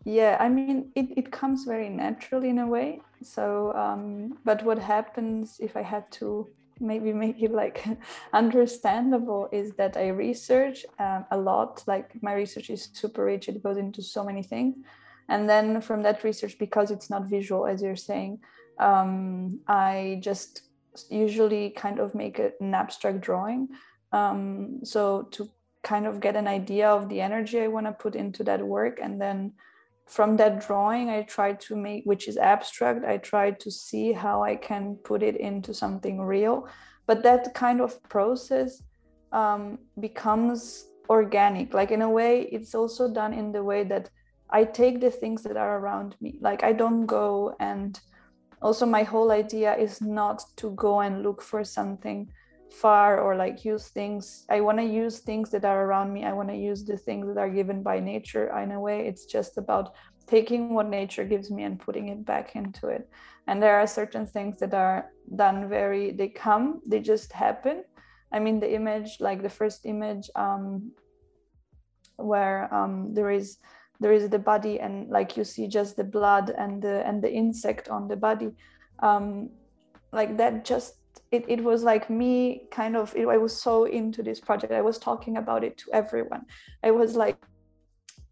yeah. 0.05 0.37
I 0.41 0.49
mean, 0.49 0.93
it 0.95 1.07
it 1.17 1.33
comes 1.33 1.65
very 1.65 1.89
naturally 1.89 2.51
in 2.51 2.59
a 2.59 2.67
way. 2.67 3.01
So, 3.23 3.73
um, 3.75 4.39
but 4.45 4.65
what 4.65 4.79
happens 4.79 5.59
if 5.61 5.77
I 5.77 5.83
had 5.83 6.11
to 6.13 6.49
maybe 6.81 7.13
make 7.13 7.41
it 7.41 7.53
like 7.53 7.85
understandable 8.33 9.49
is 9.53 9.73
that 9.75 9.97
I 9.97 10.09
research 10.09 10.85
um, 10.99 11.25
a 11.31 11.37
lot. 11.37 11.83
Like 11.87 12.23
my 12.23 12.35
research 12.35 12.71
is 12.71 12.89
super 12.93 13.25
rich; 13.25 13.49
it 13.49 13.63
goes 13.63 13.77
into 13.77 14.03
so 14.03 14.25
many 14.25 14.43
things. 14.43 14.77
And 15.29 15.49
then 15.49 15.81
from 15.81 16.03
that 16.03 16.25
research, 16.25 16.59
because 16.59 16.91
it's 16.91 17.09
not 17.09 17.27
visual, 17.27 17.67
as 17.67 17.81
you're 17.81 17.97
saying, 17.97 18.41
um, 18.79 19.61
I 19.69 20.19
just 20.21 20.63
usually 21.09 21.71
kind 21.71 21.99
of 22.01 22.15
make 22.15 22.39
an 22.39 22.75
abstract 22.75 23.21
drawing. 23.21 23.69
Um, 24.13 24.81
so 24.85 25.23
to 25.31 25.49
kind 25.83 26.07
of 26.07 26.21
get 26.21 26.37
an 26.37 26.47
idea 26.47 26.89
of 26.89 27.09
the 27.09 27.21
energy 27.21 27.61
I 27.61 27.69
want 27.69 27.87
to 27.87 27.93
put 27.93 28.15
into 28.15 28.45
that 28.45 28.63
work, 28.63 28.99
and 29.03 29.21
then 29.21 29.53
from 30.07 30.37
that 30.37 30.61
drawing 30.67 31.09
i 31.09 31.23
try 31.23 31.53
to 31.53 31.77
make 31.77 32.05
which 32.05 32.29
is 32.29 32.37
abstract 32.37 33.05
i 33.05 33.17
try 33.17 33.51
to 33.51 33.71
see 33.71 34.13
how 34.13 34.43
i 34.43 34.55
can 34.55 34.97
put 35.05 35.23
it 35.23 35.37
into 35.37 35.73
something 35.73 36.21
real. 36.21 36.69
But 37.07 37.23
that 37.25 37.55
kind 37.55 37.81
of 37.81 38.01
process 38.05 38.81
um, 39.33 39.79
becomes 39.99 40.87
organic. 41.09 41.75
Like 41.75 41.91
in 41.91 42.03
a 42.03 42.09
way 42.09 42.43
it's 42.53 42.75
also 42.75 43.13
done 43.13 43.33
in 43.33 43.53
the 43.53 43.65
way 43.65 43.85
that 43.85 44.11
i 44.51 44.65
take 44.65 45.01
the 45.01 45.11
things 45.11 45.43
that 45.43 45.57
are 45.57 45.79
around 45.79 46.17
me. 46.21 46.39
Like 46.41 46.63
i 46.63 46.73
don't 46.73 47.07
go 47.07 47.57
and 47.59 47.99
also 48.61 48.87
my 48.87 49.03
whole 49.03 49.33
idea 49.33 49.75
is 49.75 50.01
not 50.01 50.45
to 50.57 50.71
go 50.71 51.01
and 51.01 51.23
look 51.23 51.43
for 51.43 51.65
something 51.65 52.31
far 52.73 53.21
or 53.21 53.37
like 53.37 53.65
use 53.65 53.89
things 53.89 54.45
i 54.49 54.61
want 54.61 54.79
to 54.79 54.85
use 54.85 55.21
things 55.21 55.51
that 55.51 55.65
are 55.65 55.85
around 55.85 56.13
me 56.13 56.25
i 56.25 56.33
want 56.33 56.49
to 56.49 56.57
use 56.57 56.85
the 56.85 56.97
things 56.97 57.27
that 57.27 57.39
are 57.39 57.51
given 57.51 57.83
by 57.83 58.01
nature 58.01 58.47
in 58.63 58.73
a 58.73 58.81
way. 58.81 59.07
It's 59.07 59.25
just 59.25 59.59
about 59.59 59.95
taking 60.27 60.75
what 60.75 60.89
nature 60.89 61.25
gives 61.25 61.51
me 61.51 61.65
and 61.65 61.79
putting 61.79 62.09
it 62.09 62.25
back 62.25 62.55
into 62.55 62.89
it. 62.89 63.09
And 63.47 63.63
there 63.63 63.79
are 63.79 63.87
certain 63.87 64.27
things 64.27 64.59
that 64.61 64.75
are 64.75 65.11
done 65.37 65.69
very 65.69 66.13
they 66.13 66.29
come 66.29 66.81
they 66.87 67.01
just 67.01 67.33
happen. 67.33 67.85
I 68.33 68.39
mean 68.39 68.61
the 68.61 68.73
image 68.73 69.19
like 69.21 69.43
the 69.43 69.51
first 69.51 69.85
image 69.85 70.31
um 70.37 70.93
where 72.17 72.73
um 72.73 73.15
there 73.15 73.31
is 73.31 73.59
there 74.01 74.13
is 74.13 74.29
the 74.29 74.39
body 74.39 74.81
and 74.81 75.11
like 75.11 75.37
you 75.37 75.45
see 75.45 75.67
just 75.69 75.97
the 75.97 76.05
blood 76.05 76.51
and 76.51 76.83
the 76.83 77.07
and 77.07 77.23
the 77.23 77.33
insect 77.33 77.89
on 77.89 78.09
the 78.09 78.17
body 78.17 78.51
um 79.01 79.51
like 80.13 80.37
that 80.37 80.65
just 80.65 81.02
it, 81.33 81.45
it 81.49 81.65
was 81.65 81.83
like 81.83 82.11
me 82.11 82.69
kind 82.71 82.95
of 82.97 83.15
it, 83.17 83.27
i 83.27 83.39
was 83.39 83.55
so 83.61 83.85
into 83.85 84.23
this 84.23 84.39
project. 84.39 84.73
I 84.73 84.83
was 84.83 84.99
talking 84.99 85.39
about 85.39 85.65
it 85.65 85.79
to 85.79 85.87
everyone. 85.93 86.45
I 86.85 86.91
was 86.91 87.17
like 87.17 87.39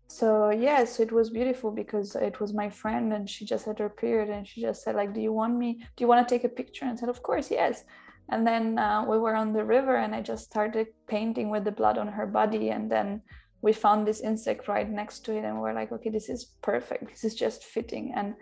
so 0.07 0.51
yes 0.51 0.99
it 0.99 1.13
was 1.13 1.31
beautiful 1.31 1.71
because 1.71 2.17
it 2.17 2.41
was 2.41 2.53
my 2.53 2.69
friend 2.69 3.13
and 3.13 3.31
she 3.31 3.45
just 3.45 3.65
had 3.65 3.79
her 3.79 3.89
period 3.89 4.29
and 4.29 4.47
she 4.47 4.61
just 4.61 4.83
said 4.83 4.97
like 4.97 5.15
do 5.15 5.21
you 5.21 5.33
want 5.33 5.57
me 5.57 5.75
do 5.95 6.03
you 6.03 6.09
want 6.09 6.27
to 6.27 6.35
take 6.35 6.45
a 6.45 6.49
picture? 6.49 6.85
And 6.85 6.93
I 6.93 6.97
said 6.97 7.09
of 7.09 7.23
course 7.23 7.51
yes. 7.51 7.85
And 8.33 8.47
then 8.47 8.79
uh, 8.79 9.05
we 9.09 9.19
were 9.19 9.35
on 9.35 9.53
the 9.53 9.65
river 9.65 9.97
and 9.97 10.15
i 10.15 10.21
just 10.21 10.45
started 10.45 10.89
painting 11.09 11.49
with 11.51 11.65
the 11.65 11.73
blood 11.73 11.97
on 11.99 12.07
her 12.09 12.27
body 12.27 12.71
and 12.71 12.91
then 12.91 13.23
we 13.63 13.73
found 13.73 14.07
this 14.07 14.21
insect 14.21 14.69
right 14.69 14.89
next 14.89 15.21
to 15.25 15.37
it 15.37 15.45
and 15.45 15.57
we 15.57 15.63
we're 15.63 15.75
like 15.75 15.93
okay 15.93 16.11
this 16.11 16.29
is 16.29 16.43
perfect. 16.63 17.09
This 17.09 17.25
is 17.25 17.35
just 17.35 17.65
fitting. 17.65 18.13
And 18.15 18.35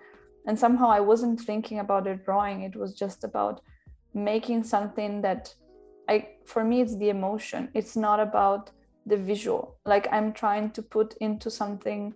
and 0.46 0.58
somehow 0.58 0.88
i 0.90 1.00
wasn't 1.00 1.40
thinking 1.40 1.78
about 1.78 2.06
a 2.06 2.16
drawing. 2.16 2.62
It 2.62 2.76
was 2.76 2.92
just 2.94 3.24
about 3.24 3.60
making 4.14 4.64
something 4.64 5.22
that 5.22 5.54
i 6.08 6.28
for 6.46 6.64
me 6.64 6.80
it's 6.80 6.96
the 6.96 7.10
emotion. 7.10 7.68
It's 7.74 7.96
not 7.96 8.20
about 8.20 8.70
the 9.06 9.16
visual. 9.16 9.78
Like 9.86 10.08
i'm 10.12 10.32
trying 10.32 10.70
to 10.72 10.82
put 10.82 11.14
into 11.20 11.50
something 11.50 12.14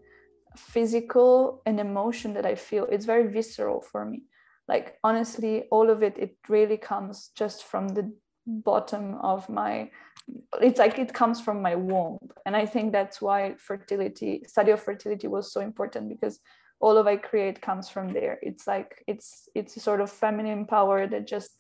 physical 0.57 1.63
and 1.67 1.81
emotion 1.81 2.35
that 2.35 2.47
i 2.47 2.55
feel. 2.55 2.87
It's 2.91 3.07
very 3.07 3.27
visceral 3.27 3.81
for 3.81 4.05
me. 4.05 4.23
Like 4.69 4.99
honestly 5.05 5.65
all 5.71 5.91
of 5.91 6.03
it 6.03 6.17
it 6.19 6.37
really 6.49 6.77
comes 6.77 7.31
just 7.35 7.65
from 7.65 7.89
the 7.89 8.13
bottom 8.47 9.15
of 9.17 9.49
my 9.49 9.91
it's 10.61 10.79
like 10.79 10.99
it 10.99 11.13
comes 11.13 11.41
from 11.41 11.63
my 11.63 11.75
womb. 11.75 12.19
And 12.47 12.57
i 12.57 12.67
think 12.67 12.93
that's 12.93 13.21
why 13.21 13.55
fertility 13.59 14.43
study 14.47 14.71
of 14.73 14.83
fertility 14.83 15.29
was 15.29 15.53
so 15.53 15.61
important 15.61 16.09
because 16.09 16.41
all 16.81 16.97
of 16.99 17.07
i 17.07 17.17
create 17.17 17.63
comes 17.63 17.89
from 17.89 18.13
there. 18.13 18.39
It's 18.43 18.67
like 18.67 19.05
it's 19.07 19.49
it's 19.55 19.77
a 19.77 19.81
sort 19.81 20.01
of 20.01 20.11
feminine 20.11 20.67
power 20.67 21.07
that 21.07 21.27
just 21.27 21.51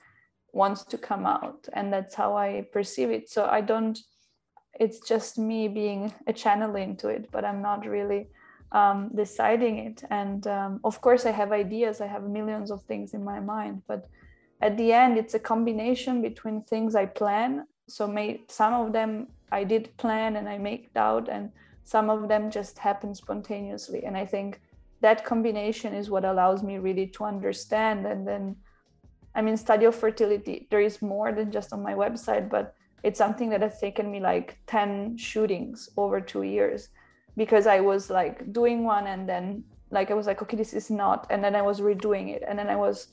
wants 0.52 0.84
to 0.84 0.98
come 0.98 1.26
out 1.26 1.68
and 1.72 1.92
that's 1.92 2.14
how 2.14 2.36
i 2.36 2.64
perceive 2.72 3.10
it. 3.10 3.28
So 3.30 3.46
i 3.46 3.60
don't 3.60 3.98
it's 4.80 5.00
just 5.00 5.38
me 5.38 5.68
being 5.68 6.12
a 6.26 6.32
channel 6.32 6.76
into 6.76 7.08
it 7.08 7.30
but 7.30 7.44
i'm 7.44 7.60
not 7.62 7.86
really 7.86 8.28
um, 8.72 9.10
deciding 9.14 9.76
it. 9.76 10.02
And 10.08 10.46
um, 10.46 10.80
of 10.84 11.00
course 11.00 11.26
i 11.26 11.30
have 11.30 11.52
ideas 11.52 12.00
i 12.00 12.06
have 12.06 12.24
millions 12.24 12.70
of 12.70 12.82
things 12.82 13.14
in 13.14 13.24
my 13.24 13.40
mind 13.40 13.82
but 13.86 14.06
at 14.60 14.76
the 14.76 14.92
end 14.92 15.18
it's 15.18 15.34
a 15.34 15.38
combination 15.38 16.22
between 16.22 16.62
things 16.62 16.94
i 16.94 17.06
plan. 17.06 17.66
So 17.88 18.06
may, 18.06 18.42
some 18.48 18.74
of 18.74 18.92
them 18.92 19.28
i 19.50 19.64
did 19.64 19.96
plan 19.96 20.36
and 20.36 20.48
i 20.48 20.58
make 20.58 20.90
out 20.96 21.28
and 21.28 21.50
some 21.84 22.08
of 22.10 22.28
them 22.28 22.50
just 22.50 22.78
happen 22.78 23.14
spontaneously. 23.14 24.04
And 24.04 24.16
i 24.16 24.24
think 24.24 24.60
that 25.02 25.24
combination 25.24 25.94
is 25.94 26.08
what 26.08 26.24
allows 26.24 26.62
me 26.62 26.78
really 26.78 27.08
to 27.08 27.24
understand 27.24 28.06
and 28.06 28.26
then 28.26 28.56
i 29.34 29.42
mean 29.42 29.56
study 29.56 29.84
of 29.84 29.94
fertility 29.94 30.66
there 30.70 30.80
is 30.80 31.02
more 31.02 31.32
than 31.32 31.50
just 31.50 31.72
on 31.72 31.82
my 31.82 31.94
website 31.94 32.48
but 32.48 32.74
it's 33.02 33.18
something 33.18 33.48
that 33.50 33.62
has 33.62 33.80
taken 33.80 34.10
me 34.10 34.20
like 34.20 34.58
10 34.66 35.16
shootings 35.16 35.88
over 35.96 36.20
two 36.20 36.42
years 36.42 36.88
because 37.36 37.66
i 37.66 37.80
was 37.80 38.10
like 38.10 38.52
doing 38.52 38.84
one 38.84 39.06
and 39.06 39.28
then 39.28 39.64
like 39.90 40.10
i 40.10 40.14
was 40.14 40.26
like 40.26 40.42
okay 40.42 40.56
this 40.56 40.72
is 40.72 40.90
not 40.90 41.26
and 41.30 41.42
then 41.42 41.54
i 41.54 41.62
was 41.62 41.80
redoing 41.80 42.28
it 42.34 42.42
and 42.46 42.58
then 42.58 42.68
i 42.68 42.76
was 42.76 43.08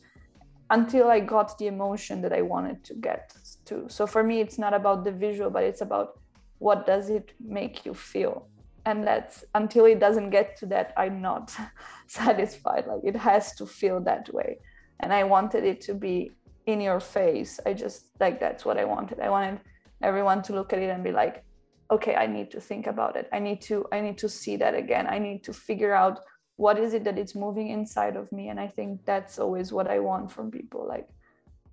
until 0.69 1.09
I 1.09 1.19
got 1.19 1.57
the 1.57 1.67
emotion 1.67 2.21
that 2.21 2.33
I 2.33 2.41
wanted 2.41 2.83
to 2.85 2.93
get 2.95 3.35
to. 3.65 3.85
So 3.89 4.05
for 4.05 4.23
me, 4.23 4.39
it's 4.39 4.59
not 4.59 4.73
about 4.73 5.03
the 5.03 5.11
visual, 5.11 5.49
but 5.49 5.63
it's 5.63 5.81
about 5.81 6.19
what 6.59 6.85
does 6.85 7.09
it 7.09 7.31
make 7.39 7.85
you 7.85 7.93
feel. 7.93 8.47
And 8.85 9.05
that's 9.05 9.43
until 9.55 9.85
it 9.85 9.99
doesn't 9.99 10.29
get 10.29 10.55
to 10.57 10.65
that, 10.67 10.93
I'm 10.95 11.21
not 11.21 11.55
satisfied. 12.07 12.85
Like 12.87 13.01
it 13.03 13.15
has 13.15 13.55
to 13.55 13.65
feel 13.65 13.99
that 14.01 14.31
way. 14.33 14.59
And 14.99 15.13
I 15.13 15.23
wanted 15.23 15.63
it 15.63 15.81
to 15.81 15.93
be 15.93 16.31
in 16.65 16.81
your 16.81 16.99
face. 16.99 17.59
I 17.65 17.73
just 17.73 18.07
like 18.19 18.39
that's 18.39 18.65
what 18.65 18.77
I 18.77 18.85
wanted. 18.85 19.19
I 19.19 19.29
wanted 19.29 19.59
everyone 20.01 20.41
to 20.43 20.53
look 20.53 20.73
at 20.73 20.79
it 20.79 20.89
and 20.89 21.03
be 21.03 21.11
like, 21.11 21.43
okay, 21.91 22.15
I 22.15 22.27
need 22.27 22.51
to 22.51 22.61
think 22.61 22.87
about 22.87 23.15
it. 23.15 23.27
I 23.33 23.39
need 23.39 23.61
to, 23.61 23.85
I 23.91 23.99
need 24.01 24.17
to 24.19 24.29
see 24.29 24.55
that 24.57 24.75
again. 24.75 25.07
I 25.07 25.17
need 25.17 25.43
to 25.45 25.53
figure 25.53 25.93
out 25.93 26.19
what 26.59 26.77
is 26.77 26.93
it 26.93 27.05
that 27.05 27.17
it's 27.17 27.35
moving 27.35 27.69
inside 27.69 28.17
of 28.17 28.29
me 28.33 28.49
and 28.49 28.59
i 28.59 28.67
think 28.67 28.99
that's 29.05 29.39
always 29.39 29.71
what 29.71 29.87
i 29.87 29.97
want 29.97 30.29
from 30.29 30.51
people 30.51 30.85
like 30.85 31.07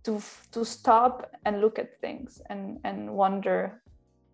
to 0.04 0.22
to 0.52 0.64
stop 0.64 1.28
and 1.44 1.60
look 1.60 1.76
at 1.76 2.00
things 2.00 2.40
and 2.50 2.78
and 2.84 3.10
wonder 3.10 3.82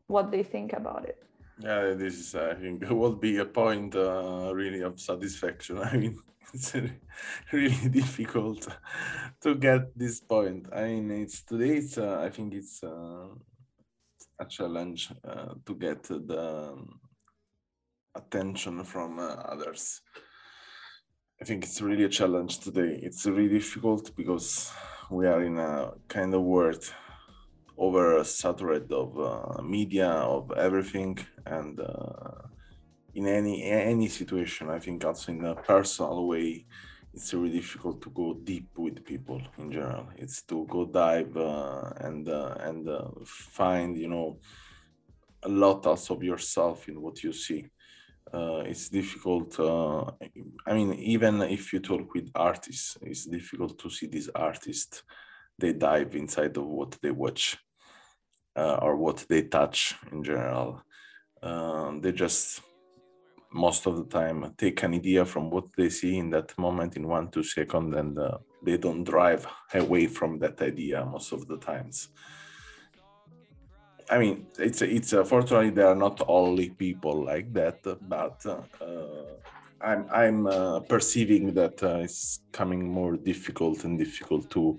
what 0.08 0.30
they 0.30 0.42
think 0.42 0.74
about 0.74 1.06
it 1.06 1.22
yeah 1.58 1.94
this 1.94 2.14
is 2.14 2.34
i 2.34 2.54
think 2.54 2.82
will 2.90 3.16
be 3.16 3.38
a 3.38 3.44
point 3.44 3.94
uh, 3.94 4.50
really 4.54 4.82
of 4.82 5.00
satisfaction. 5.00 5.78
I 5.82 5.96
mean 5.96 6.18
it's 6.54 6.74
really 7.52 7.88
difficult 7.88 8.68
to 9.40 9.54
get 9.54 9.96
this 9.98 10.20
point. 10.20 10.68
I 10.72 10.84
mean 10.84 11.10
it's 11.10 11.42
today 11.42 11.76
it's 11.76 11.98
uh, 11.98 12.20
i 12.20 12.30
think 12.30 12.54
it's 12.54 12.82
uh, 12.82 13.28
a 14.38 14.44
challenge 14.46 15.12
uh, 15.24 15.54
to 15.64 15.74
get 15.74 16.02
the 16.04 16.70
um, 16.72 17.00
attention 18.14 18.84
from 18.84 19.18
uh, 19.18 19.34
others. 19.52 20.00
I 21.40 21.44
think 21.44 21.64
it's 21.64 21.80
really 21.80 22.04
a 22.04 22.08
challenge 22.08 22.58
today. 22.58 23.00
It's 23.02 23.26
really 23.26 23.48
difficult 23.48 24.14
because 24.14 24.72
we 25.10 25.26
are 25.26 25.42
in 25.42 25.58
a 25.58 25.92
kind 26.08 26.34
of 26.34 26.42
world 26.42 26.84
over 27.86 28.18
a 28.18 28.24
saturated 28.24 28.92
of 28.92 29.10
uh, 29.18 29.62
media 29.62 30.10
of 30.36 30.52
everything 30.66 31.18
and 31.46 31.80
uh, 31.80 32.42
in 33.14 33.26
any 33.26 33.54
any 33.92 34.08
situation 34.08 34.64
i 34.70 34.78
think 34.84 35.04
also 35.04 35.32
in 35.32 35.44
a 35.44 35.54
personal 35.72 36.26
way 36.32 36.64
it's 37.14 37.34
really 37.34 37.56
difficult 37.60 38.00
to 38.00 38.10
go 38.10 38.26
deep 38.52 38.68
with 38.76 39.04
people 39.04 39.40
in 39.58 39.70
general 39.76 40.06
it's 40.16 40.42
to 40.42 40.66
go 40.74 40.80
dive 40.86 41.36
uh, 41.36 41.90
and 42.06 42.28
uh, 42.28 42.54
and 42.68 42.88
uh, 42.88 43.08
find 43.58 43.98
you 43.98 44.08
know 44.14 44.38
a 45.42 45.48
lot 45.48 45.84
also 45.86 46.14
of 46.14 46.22
yourself 46.22 46.88
in 46.88 46.96
what 47.04 47.22
you 47.24 47.32
see 47.32 47.62
uh, 48.32 48.62
it's 48.64 48.88
difficult. 48.88 49.58
Uh, 49.60 50.04
I 50.66 50.72
mean, 50.72 50.94
even 50.94 51.42
if 51.42 51.72
you 51.72 51.80
talk 51.80 52.14
with 52.14 52.30
artists, 52.34 52.96
it's 53.02 53.26
difficult 53.26 53.78
to 53.78 53.90
see 53.90 54.06
these 54.06 54.30
artists. 54.34 55.02
They 55.58 55.74
dive 55.74 56.16
inside 56.16 56.56
of 56.56 56.66
what 56.66 56.96
they 57.02 57.10
watch 57.10 57.58
uh, 58.56 58.78
or 58.82 58.96
what 58.96 59.24
they 59.28 59.42
touch 59.42 59.94
in 60.10 60.22
general. 60.22 60.82
Uh, 61.42 61.92
they 62.00 62.12
just 62.12 62.60
most 63.52 63.86
of 63.86 63.96
the 63.96 64.04
time 64.04 64.54
take 64.56 64.82
an 64.82 64.94
idea 64.94 65.24
from 65.24 65.50
what 65.50 65.64
they 65.76 65.90
see 65.90 66.16
in 66.16 66.30
that 66.30 66.56
moment 66.58 66.96
in 66.96 67.06
one 67.06 67.30
two 67.30 67.42
second, 67.42 67.94
and 67.94 68.18
uh, 68.18 68.38
they 68.64 68.76
don't 68.76 69.04
drive 69.04 69.46
away 69.74 70.06
from 70.06 70.38
that 70.38 70.60
idea 70.62 71.04
most 71.04 71.32
of 71.32 71.46
the 71.48 71.58
times. 71.58 72.08
I 74.10 74.18
mean, 74.18 74.46
it's 74.58 74.82
it's 74.82 75.12
uh, 75.12 75.24
fortunately 75.24 75.70
there 75.70 75.88
are 75.88 75.94
not 75.94 76.20
only 76.28 76.70
people 76.70 77.24
like 77.24 77.52
that, 77.54 77.78
but 78.08 78.44
uh, 78.46 78.62
I'm 79.80 80.06
I'm 80.10 80.46
uh, 80.46 80.80
perceiving 80.80 81.54
that 81.54 81.82
uh, 81.82 81.98
it's 81.98 82.40
coming 82.52 82.88
more 82.88 83.16
difficult 83.16 83.84
and 83.84 83.98
difficult 83.98 84.50
to 84.50 84.78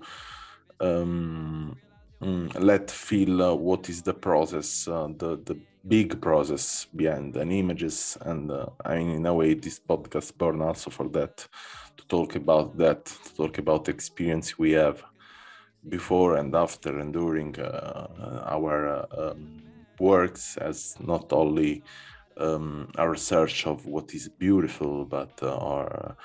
um, 0.80 1.76
mm, 2.24 2.60
let 2.60 2.90
feel 2.90 3.42
uh, 3.42 3.54
what 3.54 3.88
is 3.88 4.02
the 4.02 4.14
process, 4.14 4.88
uh, 4.88 5.08
the 5.18 5.36
the 5.44 5.56
big 5.86 6.20
process 6.20 6.86
behind 6.96 7.36
an 7.36 7.50
images, 7.52 8.16
and 8.22 8.50
I 8.84 8.96
mean, 8.96 9.10
in 9.10 9.26
a 9.26 9.34
way, 9.34 9.54
this 9.54 9.78
podcast 9.78 10.38
born 10.38 10.62
also 10.62 10.90
for 10.90 11.08
that 11.10 11.48
to 11.96 12.06
talk 12.08 12.36
about 12.36 12.76
that, 12.78 13.04
to 13.06 13.34
talk 13.36 13.58
about 13.58 13.84
the 13.84 13.92
experience 13.92 14.58
we 14.58 14.72
have 14.72 15.04
before 15.88 16.36
and 16.36 16.54
after 16.54 16.98
and 16.98 17.12
during 17.12 17.58
uh, 17.60 18.42
our 18.46 18.88
uh, 18.88 19.30
um, 19.30 19.62
works 19.98 20.56
as 20.56 20.96
not 21.00 21.32
only 21.32 21.82
um, 22.36 22.88
a 22.96 23.08
research 23.08 23.66
of 23.66 23.86
what 23.86 24.14
is 24.14 24.28
beautiful, 24.28 25.04
but 25.04 25.30
uh, 25.42 25.56
our, 25.56 26.16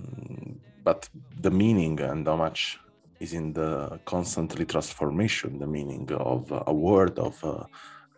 mm, 0.00 0.56
but 0.84 1.08
the 1.40 1.50
meaning 1.50 2.00
and 2.00 2.26
how 2.26 2.36
much 2.36 2.78
is 3.20 3.32
in 3.34 3.52
the 3.52 4.00
constantly 4.04 4.64
transformation, 4.64 5.58
the 5.58 5.66
meaning 5.66 6.10
of 6.12 6.50
uh, 6.50 6.64
a 6.66 6.74
word, 6.74 7.18
of 7.18 7.36
a, 7.44 7.66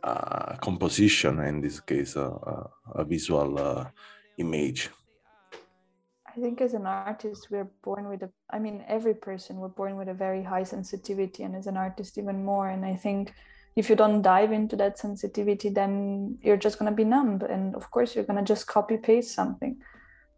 a 0.09 0.59
composition, 0.61 1.41
in 1.41 1.61
this 1.61 1.81
case, 1.81 2.17
a, 2.17 2.29
a 2.95 3.05
visual 3.05 3.59
uh, 3.59 3.85
image. 4.39 4.91
I 6.35 6.41
think 6.41 6.61
as 6.63 6.73
an 6.73 6.87
artist, 6.87 7.49
we're 7.51 7.71
born 7.85 8.09
with 8.09 8.23
a, 8.23 8.31
I 8.51 8.59
mean, 8.59 8.85
every 8.89 9.15
person, 9.15 9.59
we're 9.59 9.69
born 9.69 9.97
with 9.97 10.09
a 10.09 10.15
very 10.15 10.43
high 10.43 10.63
sensitivity, 10.65 11.43
and 11.43 11.55
as 11.55 11.67
an 11.67 11.77
artist, 11.77 12.17
even 12.17 12.45
more. 12.45 12.71
And 12.71 12.85
I 12.87 12.95
think 12.95 13.35
if 13.77 13.91
you 13.91 13.97
don't 13.97 14.23
dive 14.23 14.53
into 14.53 14.77
that 14.77 14.99
sensitivity, 14.99 15.69
then 15.69 16.39
you're 16.43 16.57
just 16.57 16.79
going 16.79 16.91
to 16.91 16.97
be 16.97 17.05
numb. 17.05 17.43
And 17.51 17.75
of 17.75 17.91
course, 17.91 18.15
you're 18.15 18.25
going 18.25 18.39
to 18.39 18.55
just 18.55 18.67
copy 18.67 18.97
paste 18.97 19.35
something. 19.35 19.77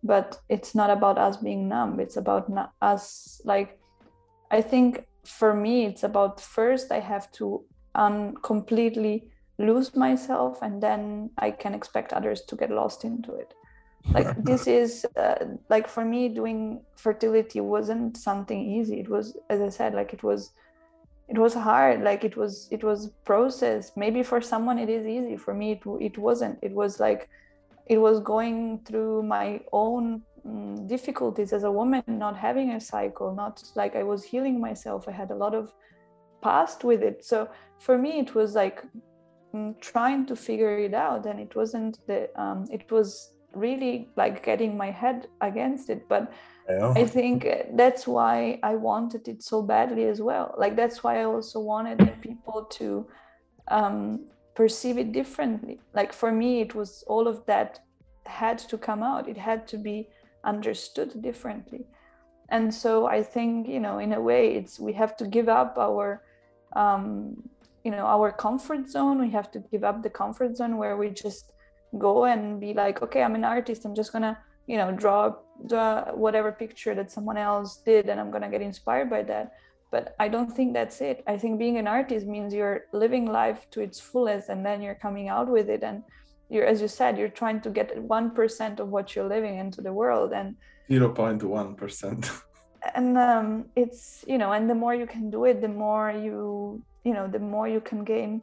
But 0.02 0.40
it's 0.48 0.74
not 0.74 0.90
about 0.90 1.16
us 1.16 1.36
being 1.36 1.68
numb. 1.68 2.00
It's 2.00 2.16
about 2.16 2.50
us, 2.82 3.40
like, 3.44 3.78
I 4.54 4.62
think 4.62 5.04
for 5.24 5.52
me, 5.52 5.86
it's 5.86 6.04
about 6.04 6.40
first, 6.40 6.92
I 6.92 7.00
have 7.00 7.30
to 7.32 7.64
um, 7.96 8.36
completely 8.50 9.14
lose 9.58 9.96
myself, 9.96 10.62
and 10.62 10.80
then 10.80 11.30
I 11.38 11.50
can 11.50 11.74
expect 11.74 12.12
others 12.12 12.42
to 12.48 12.54
get 12.56 12.70
lost 12.70 13.04
into 13.04 13.34
it. 13.34 13.52
Like 14.12 14.28
this 14.44 14.66
is 14.66 15.06
uh, 15.16 15.44
like 15.70 15.88
for 15.88 16.04
me 16.04 16.28
doing 16.28 16.82
fertility 16.94 17.60
wasn't 17.60 18.16
something 18.16 18.60
easy. 18.76 19.00
It 19.00 19.08
was 19.08 19.36
as 19.48 19.60
i 19.60 19.70
said 19.70 19.94
like 19.94 20.12
it 20.12 20.22
was 20.22 20.52
it 21.28 21.38
was 21.38 21.54
hard. 21.54 22.02
Like 22.02 22.22
it 22.22 22.36
was 22.36 22.68
it 22.70 22.84
was 22.84 22.98
process. 23.24 23.92
Maybe 23.96 24.22
for 24.22 24.40
someone 24.40 24.78
it 24.78 24.90
is 24.90 25.06
easy. 25.06 25.36
For 25.36 25.54
me 25.54 25.72
it, 25.72 25.82
it 26.00 26.18
wasn't. 26.18 26.58
It 26.60 26.72
was 26.72 27.00
like 27.00 27.30
it 27.86 27.98
was 27.98 28.20
going 28.20 28.80
through 28.86 29.22
my 29.22 29.60
own 29.72 30.22
difficulties 30.86 31.52
as 31.52 31.64
a 31.64 31.70
woman 31.70 32.02
not 32.06 32.36
having 32.36 32.72
a 32.72 32.80
cycle 32.80 33.34
not 33.34 33.62
like 33.74 33.96
i 33.96 34.02
was 34.02 34.22
healing 34.22 34.60
myself 34.60 35.08
i 35.08 35.10
had 35.10 35.30
a 35.30 35.34
lot 35.34 35.54
of 35.54 35.72
past 36.42 36.84
with 36.84 37.02
it 37.02 37.24
so 37.24 37.48
for 37.78 37.96
me 37.96 38.18
it 38.18 38.34
was 38.34 38.54
like 38.54 38.84
um, 39.54 39.74
trying 39.80 40.26
to 40.26 40.36
figure 40.36 40.78
it 40.78 40.92
out 40.92 41.24
and 41.24 41.40
it 41.40 41.56
wasn't 41.56 41.98
the 42.06 42.28
um, 42.40 42.66
it 42.70 42.90
was 42.90 43.32
really 43.54 44.08
like 44.16 44.44
getting 44.44 44.76
my 44.76 44.90
head 44.90 45.28
against 45.40 45.88
it 45.88 46.06
but 46.08 46.32
I 46.68 47.04
think 47.04 47.46
that's 47.74 48.06
why 48.06 48.58
I 48.62 48.74
wanted 48.74 49.28
it 49.28 49.42
so 49.42 49.60
badly 49.60 50.04
as 50.04 50.22
well. 50.22 50.54
Like 50.56 50.76
that's 50.76 51.04
why 51.04 51.20
I 51.20 51.24
also 51.24 51.60
wanted 51.60 51.98
people 52.22 52.64
to 52.64 53.06
um, 53.68 54.24
perceive 54.54 54.96
it 54.96 55.12
differently. 55.12 55.80
Like 55.92 56.12
for 56.12 56.32
me, 56.32 56.62
it 56.62 56.74
was 56.74 57.04
all 57.06 57.28
of 57.28 57.44
that 57.46 57.80
had 58.24 58.58
to 58.58 58.78
come 58.78 59.02
out. 59.02 59.28
It 59.28 59.36
had 59.36 59.68
to 59.68 59.76
be 59.76 60.08
understood 60.44 61.22
differently. 61.22 61.86
And 62.50 62.72
so 62.72 63.06
I 63.06 63.22
think 63.22 63.68
you 63.68 63.80
know, 63.80 63.98
in 63.98 64.12
a 64.12 64.20
way, 64.20 64.54
it's 64.54 64.78
we 64.78 64.92
have 64.94 65.16
to 65.18 65.26
give 65.26 65.48
up 65.48 65.76
our 65.78 66.22
um, 66.76 67.48
you 67.84 67.90
know 67.90 68.06
our 68.06 68.30
comfort 68.32 68.88
zone. 68.88 69.20
We 69.20 69.30
have 69.30 69.50
to 69.52 69.58
give 69.70 69.84
up 69.84 70.02
the 70.02 70.10
comfort 70.10 70.56
zone 70.56 70.76
where 70.76 70.96
we 70.96 71.10
just 71.10 71.52
go 71.98 72.24
and 72.24 72.60
be 72.60 72.74
like, 72.74 73.02
okay, 73.02 73.22
I'm 73.22 73.34
an 73.34 73.44
artist. 73.44 73.84
I'm 73.84 73.94
just 73.94 74.12
gonna 74.12 74.38
you 74.66 74.76
know 74.76 74.92
draw 74.92 75.34
draw 75.66 76.12
whatever 76.12 76.50
picture 76.52 76.94
that 76.94 77.10
someone 77.10 77.36
else 77.36 77.76
did 77.84 78.08
and 78.08 78.20
i'm 78.20 78.32
to 78.32 78.48
get 78.48 78.62
inspired 78.62 79.10
by 79.10 79.22
that 79.22 79.52
but 79.90 80.14
i 80.18 80.28
don't 80.28 80.52
think 80.52 80.72
that's 80.72 81.00
it 81.00 81.22
i 81.26 81.36
think 81.36 81.58
being 81.58 81.78
an 81.78 81.86
artist 81.86 82.26
means 82.26 82.52
you're 82.52 82.86
living 82.92 83.26
life 83.26 83.66
to 83.70 83.80
its 83.80 84.00
fullest 84.00 84.48
and 84.48 84.64
then 84.64 84.80
you're 84.80 84.94
coming 84.94 85.28
out 85.28 85.48
with 85.48 85.68
it 85.68 85.82
and 85.82 86.02
you're 86.50 86.66
as 86.66 86.80
you 86.80 86.88
said 86.88 87.18
you're 87.18 87.28
trying 87.28 87.60
to 87.60 87.70
get 87.70 87.96
1% 87.96 88.80
of 88.80 88.88
what 88.88 89.14
you're 89.14 89.28
living 89.28 89.58
into 89.58 89.80
the 89.80 89.92
world 89.92 90.32
and 90.32 90.56
0.1% 90.90 92.42
and 92.94 93.16
um, 93.16 93.64
it's 93.76 94.24
you 94.26 94.38
know 94.38 94.52
and 94.52 94.68
the 94.68 94.74
more 94.74 94.94
you 94.94 95.06
can 95.06 95.30
do 95.30 95.44
it 95.44 95.60
the 95.60 95.68
more 95.68 96.10
you 96.10 96.82
you 97.04 97.12
know 97.12 97.26
the 97.28 97.38
more 97.38 97.68
you 97.68 97.80
can 97.80 98.04
gain. 98.04 98.42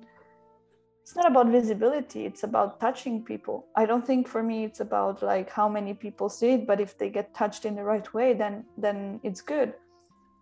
It's 1.01 1.15
not 1.15 1.29
about 1.29 1.47
visibility 1.47 2.25
it's 2.25 2.43
about 2.43 2.79
touching 2.79 3.23
people. 3.23 3.67
I 3.75 3.85
don't 3.85 4.05
think 4.05 4.27
for 4.27 4.41
me 4.41 4.63
it's 4.63 4.79
about 4.79 5.21
like 5.21 5.49
how 5.49 5.67
many 5.67 5.93
people 5.93 6.29
see 6.29 6.51
it 6.51 6.67
but 6.67 6.79
if 6.79 6.97
they 6.97 7.09
get 7.09 7.33
touched 7.33 7.65
in 7.65 7.75
the 7.75 7.83
right 7.83 8.11
way 8.13 8.33
then 8.33 8.65
then 8.77 9.19
it's 9.23 9.41
good. 9.41 9.73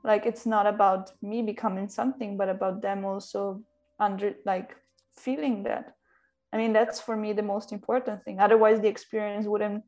Like 0.03 0.25
it's 0.25 0.45
not 0.45 0.65
about 0.67 1.11
me 1.21 1.41
becoming 1.41 1.89
something 1.89 2.37
but 2.37 2.49
about 2.49 2.81
them 2.81 3.03
also 3.03 3.61
under 3.99 4.35
like 4.45 4.75
feeling 5.17 5.63
that 5.63 5.95
i 6.53 6.57
mean 6.57 6.73
that's 6.73 6.99
for 6.99 7.15
me 7.15 7.33
the 7.33 7.49
most 7.53 7.71
important 7.71 8.23
thing. 8.23 8.39
Otherwise 8.39 8.79
the 8.81 8.87
experience 8.87 9.45
wouldn't 9.45 9.83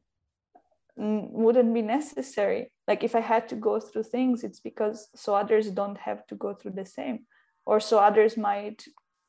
wouldn't 0.98 1.74
be 1.74 1.82
necessary. 1.82 2.72
Like 2.88 3.04
if 3.04 3.16
i 3.16 3.22
had 3.22 3.48
to 3.50 3.56
go 3.56 3.80
through 3.80 4.04
things 4.04 4.44
it's 4.44 4.60
because 4.60 5.10
so 5.16 5.36
others 5.36 5.72
don't 5.72 5.98
have 5.98 6.26
to 6.28 6.36
go 6.36 6.54
through 6.54 6.76
the 6.82 6.86
same 6.86 7.26
or 7.66 7.80
so 7.80 8.00
others 8.00 8.38
might 8.38 8.84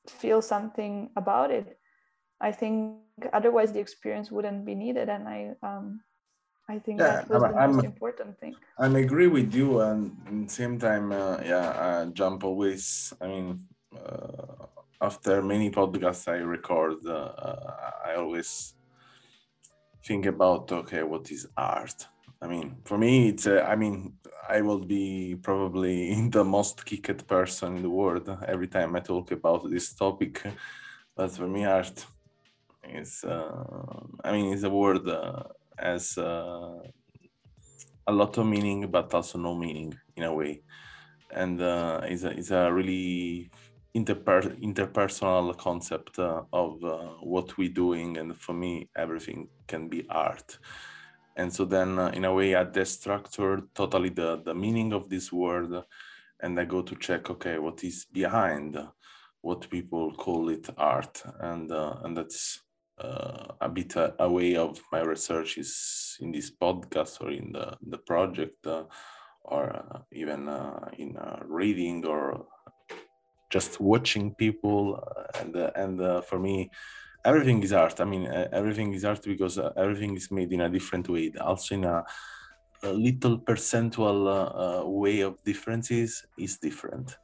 feel 0.08 0.42
something 0.42 1.10
about 1.16 1.50
it. 1.50 1.78
I 2.40 2.50
think 2.50 2.98
otherwise 3.32 3.72
the 3.72 3.80
experience 3.80 4.30
wouldn't 4.30 4.64
be 4.64 4.74
needed 4.74 5.08
and 5.08 5.28
i 5.28 5.50
um 5.62 6.00
i 6.68 6.78
think 6.78 7.00
yeah, 7.00 7.22
that 7.22 7.30
was 7.30 7.42
I'm, 7.42 7.52
the 7.52 7.58
I'm, 7.58 7.72
most 7.74 7.84
important 7.84 8.38
thing. 8.40 8.54
I 8.78 8.86
agree 8.86 9.28
with 9.28 9.54
you 9.54 9.80
and 9.80 10.16
at 10.26 10.48
the 10.48 10.52
same 10.52 10.78
time 10.78 11.12
uh, 11.12 11.38
yeah 11.44 11.68
uh, 11.86 12.06
jump 12.06 12.44
always 12.44 13.12
i 13.20 13.26
mean 13.26 13.60
uh, 13.94 14.66
after 15.02 15.42
many 15.42 15.70
podcasts 15.70 16.28
i 16.28 16.36
record 16.36 16.98
uh, 17.06 17.32
uh, 17.48 17.90
i 18.06 18.14
always 18.14 18.74
think 20.06 20.26
about 20.26 20.72
okay 20.72 21.02
what 21.02 21.30
is 21.30 21.46
art 21.56 22.06
I 22.42 22.48
mean, 22.48 22.78
for 22.84 22.98
me, 22.98 23.28
it's. 23.28 23.46
Uh, 23.46 23.64
I 23.68 23.76
mean, 23.76 24.14
I 24.48 24.62
will 24.62 24.84
be 24.84 25.36
probably 25.40 26.28
the 26.30 26.44
most 26.44 26.84
kicked 26.84 27.24
person 27.28 27.76
in 27.76 27.82
the 27.82 27.90
world 27.90 28.28
every 28.48 28.66
time 28.66 28.96
I 28.96 29.00
talk 29.00 29.30
about 29.30 29.70
this 29.70 29.94
topic. 29.94 30.42
But 31.14 31.30
for 31.30 31.46
me, 31.46 31.64
art 31.64 32.04
is. 32.82 33.22
Uh, 33.22 34.00
I 34.24 34.32
mean, 34.32 34.52
it's 34.52 34.64
a 34.64 34.70
word 34.70 35.08
uh, 35.08 35.44
as 35.78 36.18
uh, 36.18 36.80
a 38.08 38.12
lot 38.12 38.36
of 38.36 38.46
meaning, 38.46 38.88
but 38.90 39.14
also 39.14 39.38
no 39.38 39.54
meaning 39.54 39.94
in 40.16 40.24
a 40.24 40.34
way, 40.34 40.62
and 41.30 41.62
uh, 41.62 42.00
it's 42.02 42.24
a 42.24 42.30
it's 42.30 42.50
a 42.50 42.72
really 42.72 43.52
interper- 43.94 44.60
interpersonal 44.60 45.56
concept 45.56 46.18
uh, 46.18 46.42
of 46.52 46.84
uh, 46.84 46.96
what 47.20 47.56
we're 47.58 47.68
doing, 47.68 48.18
and 48.18 48.36
for 48.36 48.52
me, 48.52 48.88
everything 48.96 49.48
can 49.66 49.88
be 49.88 50.06
art. 50.08 50.58
And 51.36 51.52
so 51.52 51.64
then 51.64 51.98
uh, 51.98 52.08
in 52.08 52.26
a 52.26 52.34
way 52.34 52.54
i 52.54 52.64
destructure 52.64 53.66
totally 53.74 54.10
the 54.10 54.42
the 54.44 54.54
meaning 54.54 54.92
of 54.92 55.08
this 55.08 55.32
word 55.32 55.82
and 56.40 56.60
i 56.60 56.64
go 56.66 56.82
to 56.82 56.94
check 56.96 57.30
okay 57.30 57.58
what 57.58 57.82
is 57.82 58.04
behind 58.04 58.76
what 59.42 59.68
people 59.68 60.14
call 60.14 60.48
it 60.48 60.68
art. 60.78 61.22
And 61.40 61.70
uh, 61.70 61.96
and 62.04 62.16
that's 62.16 62.60
uh, 62.98 63.54
a 63.60 63.68
bit 63.68 63.96
a, 63.96 64.14
a, 64.18 64.30
way 64.30 64.56
of 64.56 64.80
my 64.92 65.00
research 65.00 65.58
is 65.58 66.16
in 66.20 66.32
this 66.32 66.50
podcast 66.50 67.20
or 67.20 67.30
in 67.30 67.52
the 67.52 67.76
the 67.82 67.98
project 67.98 68.66
uh, 68.66 68.84
or 69.42 69.76
uh, 69.76 69.98
even 70.12 70.48
uh, 70.48 70.88
in 70.96 71.18
reading 71.46 72.06
or 72.06 72.46
just 73.52 73.80
watching 73.80 74.34
people 74.34 74.82
and 75.40 75.54
and 75.82 76.24
for 76.24 76.38
me 76.38 76.70
everything 77.24 77.62
is 77.62 77.72
art. 77.72 78.00
I 78.00 78.04
mean, 78.04 78.26
everything 78.52 78.92
is 78.92 79.04
art 79.04 79.22
because 79.22 79.58
uh, 79.58 79.72
everything 79.76 80.16
is 80.16 80.30
made 80.30 80.52
in 80.52 80.60
a 80.60 80.68
different 80.68 81.08
way. 81.08 81.32
Also, 81.40 81.74
in 81.74 81.84
a, 81.84 82.04
a 82.82 82.92
little 82.92 83.38
percentual 83.38 84.26
uh, 84.26 84.80
uh, 84.80 84.88
way 84.88 85.20
of 85.20 85.42
differences 85.44 86.24
is 86.38 86.58
different, 86.58 87.16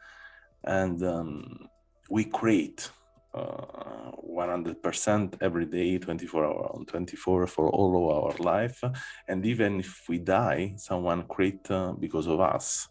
and 0.65 1.03
um, 1.03 1.69
we 2.11 2.25
create. 2.25 2.91
100% 3.35 5.37
every 5.43 5.67
day 5.67 5.99
24 5.99 6.45
hour 6.45 6.75
on 6.75 6.85
24 6.87 7.47
for 7.47 7.71
all 7.71 7.95
of 7.95 8.25
our 8.25 8.37
life 8.39 8.83
and 9.29 9.47
even 9.47 9.79
if 9.79 10.09
we 10.09 10.19
die 10.19 10.73
someone 10.77 11.23
create 11.29 11.71
uh, 11.71 11.93
because 11.93 12.27
of 12.27 12.41
us 12.41 12.89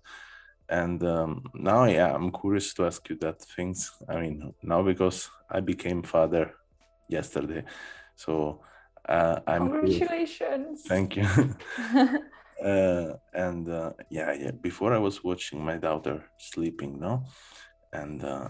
and 0.69 1.03
um, 1.03 1.43
now 1.53 1.86
yeah 1.86 2.13
i'm 2.13 2.32
curious 2.32 2.73
to 2.73 2.86
ask 2.86 3.10
you 3.10 3.17
that 3.17 3.41
things 3.56 3.91
i 4.10 4.19
mean 4.19 4.53
now 4.62 4.82
because 4.84 5.30
i 5.49 5.60
became 5.60 6.03
father 6.03 6.53
yesterday. 7.08 7.63
So 8.15 8.62
uh, 9.08 9.39
I'm 9.47 9.69
congratulations. 9.69 10.84
Cool. 10.88 10.89
Thank 10.89 11.15
you. 11.15 11.23
uh, 12.63 13.13
and 13.34 13.69
uh, 13.69 13.91
yeah, 14.10 14.34
yeah. 14.34 14.51
Before 14.51 14.93
I 14.93 14.97
was 14.97 15.23
watching 15.23 15.63
my 15.63 15.77
daughter 15.77 16.25
sleeping, 16.38 16.99
no, 16.99 17.23
and 17.93 18.23
uh, 18.23 18.49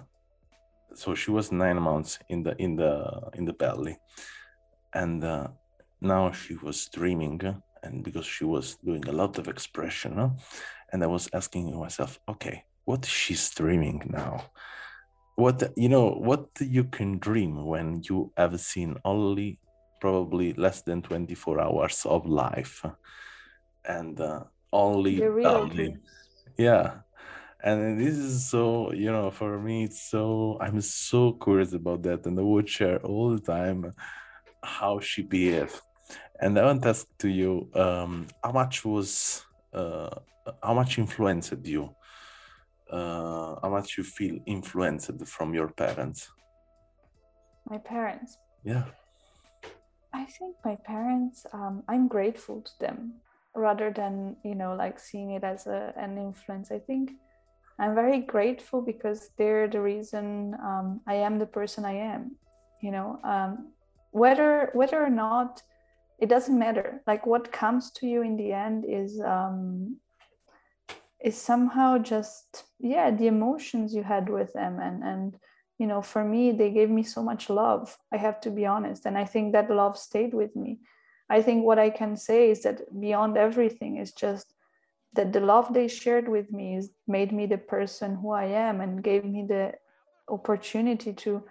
so 0.95 1.15
she 1.15 1.31
was 1.31 1.51
nine 1.51 1.81
months 1.81 2.19
in 2.29 2.43
the 2.43 2.55
in 2.57 2.75
the 2.75 3.29
in 3.33 3.45
the 3.45 3.53
belly, 3.53 3.97
and 4.93 5.23
uh, 5.23 5.47
now 6.01 6.31
she 6.31 6.55
was 6.55 6.89
dreaming, 6.93 7.41
and 7.83 8.03
because 8.03 8.25
she 8.25 8.45
was 8.45 8.77
doing 8.83 9.07
a 9.07 9.11
lot 9.11 9.37
of 9.37 9.47
expression, 9.47 10.15
no? 10.15 10.35
And 10.91 11.03
I 11.03 11.07
was 11.07 11.29
asking 11.33 11.77
myself, 11.77 12.19
okay, 12.27 12.63
what 12.85 13.05
is 13.05 13.11
she 13.11 13.35
dreaming 13.55 14.01
now? 14.09 14.45
what 15.37 15.71
you 15.77 15.87
know 15.87 16.09
what 16.09 16.47
you 16.59 16.83
can 16.83 17.19
dream 17.19 17.63
when 17.63 18.01
you 18.09 18.31
have 18.35 18.59
seen 18.59 18.97
only 19.05 19.59
probably 20.01 20.51
less 20.53 20.81
than 20.81 21.01
24 21.01 21.61
hours 21.61 22.05
of 22.05 22.25
life 22.25 22.83
and 23.85 24.19
uh, 24.19 24.43
only, 24.73 25.23
only 25.23 25.95
yeah 26.57 26.97
and 27.63 27.99
this 27.99 28.15
is 28.15 28.49
so 28.49 28.91
you 28.93 29.11
know 29.11 29.29
for 29.29 29.59
me 29.59 29.83
it's 29.83 30.09
so 30.09 30.57
i'm 30.59 30.81
so 30.81 31.33
curious 31.33 31.73
about 31.73 32.01
that 32.01 32.25
and 32.25 32.39
i 32.39 32.41
would 32.41 32.67
share 32.67 32.97
all 33.05 33.29
the 33.29 33.39
time 33.39 33.93
how 34.63 34.99
she 34.99 35.21
behaved 35.21 35.79
and 36.41 36.57
i 36.57 36.65
want 36.65 36.81
to 36.81 36.89
ask 36.89 37.07
to 37.19 37.29
you 37.29 37.69
um, 37.75 38.25
how 38.43 38.51
much 38.51 38.83
was 38.83 39.43
how 39.73 40.73
much 40.73 40.97
influenced 40.97 41.65
you 41.65 41.95
uh, 42.89 43.55
how 43.61 43.69
much 43.69 43.97
you 43.97 44.03
feel 44.03 44.39
influenced 44.45 45.25
from 45.25 45.53
your 45.53 45.69
parents? 45.69 46.29
My 47.69 47.77
parents? 47.77 48.37
Yeah. 48.63 48.85
I 50.13 50.25
think 50.25 50.55
my 50.63 50.77
parents 50.85 51.45
um, 51.53 51.83
i'm 51.87 52.07
grateful 52.07 52.61
to 52.61 52.71
them 52.79 53.13
rather 53.55 53.91
than 53.91 54.35
you 54.43 54.55
know 54.55 54.73
like 54.75 54.99
seeing 54.99 55.31
it 55.31 55.43
as 55.43 55.67
a, 55.67 55.93
an 55.95 56.17
influence. 56.17 56.71
I 56.71 56.79
think 56.79 57.11
i'm 57.79 57.93
very 57.93 58.19
grateful 58.21 58.81
because 58.81 59.29
they're 59.37 59.67
the 59.67 59.79
reason 59.79 60.55
um, 60.63 61.01
i 61.07 61.13
am 61.13 61.37
the 61.37 61.45
person 61.45 61.85
i 61.85 61.93
am 61.93 62.35
you 62.81 62.91
know 62.91 63.19
um, 63.23 63.71
whether 64.11 64.71
whether 64.73 65.03
or 65.03 65.09
not 65.09 65.61
it 66.19 66.29
doesn't 66.29 66.57
matter. 66.57 67.01
Like 67.05 67.25
what 67.25 67.51
comes 67.51 67.91
to 67.91 68.07
you 68.07 68.21
in 68.21 68.37
the 68.37 68.51
end 68.51 68.85
is 68.87 69.21
um, 69.21 69.97
is 71.23 71.37
somehow 71.37 71.97
just 71.97 72.65
yeah 72.79 73.11
the 73.11 73.27
emotions 73.27 73.93
you 73.93 74.03
had 74.03 74.29
with 74.29 74.53
them. 74.53 74.79
And 74.79 75.03
and 75.03 75.37
you 75.77 75.87
know 75.87 76.01
for 76.01 76.23
me 76.23 76.51
they 76.51 76.71
gave 76.71 76.89
me 76.89 77.03
so 77.03 77.21
much 77.21 77.51
love 77.51 77.97
i 78.11 78.17
have 78.17 78.41
to 78.41 78.49
be 78.49 78.65
honest. 78.65 79.05
And 79.05 79.17
i 79.17 79.25
think 79.25 79.53
that 79.53 79.69
love 79.69 79.97
stayed 79.97 80.33
with 80.33 80.55
me. 80.55 80.79
I 81.29 81.41
think 81.41 81.65
what 81.65 81.79
i 81.79 81.89
can 81.89 82.17
say 82.17 82.49
is 82.51 82.63
that 82.63 82.81
beyond 82.99 83.37
everything 83.37 83.97
is 83.97 84.11
just 84.13 84.53
that 85.13 85.33
the 85.33 85.39
love 85.39 85.73
they 85.73 85.87
shared 85.87 86.27
with 86.27 86.51
me 86.51 86.77
is 86.77 86.91
made 87.07 87.31
me 87.31 87.45
the 87.45 87.57
person 87.57 88.15
who 88.15 88.31
i 88.31 88.45
am 88.45 88.81
and 88.81 89.03
gave 89.03 89.25
me 89.25 89.45
the 89.47 89.73
opportunity 90.29 91.13
to 91.13 91.43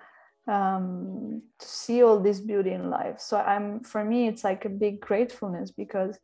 um, 0.48 1.42
to 1.58 1.66
see 1.66 2.02
all 2.02 2.20
this 2.20 2.40
beauty 2.40 2.72
in 2.72 2.90
life. 2.90 3.20
So 3.20 3.38
i'm 3.38 3.80
for 3.80 4.04
me 4.04 4.28
it's 4.28 4.44
like 4.44 4.64
a 4.64 4.68
big 4.68 5.00
gratefulness 5.00 5.70
because 5.70 6.18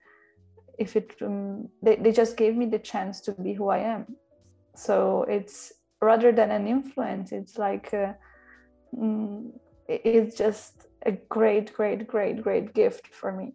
if 0.78 0.96
it 0.96 1.14
um, 1.22 1.68
they, 1.82 1.96
they 1.96 2.12
just 2.12 2.36
gave 2.36 2.56
me 2.56 2.66
the 2.66 2.78
chance 2.78 3.20
to 3.22 3.32
be 3.32 3.52
who 3.54 3.68
i 3.68 3.78
am. 3.78 4.06
So 4.74 5.24
it's 5.28 5.72
rather 6.00 6.32
than 6.32 6.50
an 6.50 6.66
influence 6.66 7.32
it's 7.32 7.58
like 7.58 7.92
uh, 7.94 8.12
mm, 8.96 9.50
it's 9.88 10.36
just 10.36 10.86
a 11.06 11.12
great 11.12 11.72
great 11.72 12.06
great 12.06 12.42
great 12.42 12.74
gift 12.74 13.08
for 13.08 13.32
me 13.32 13.52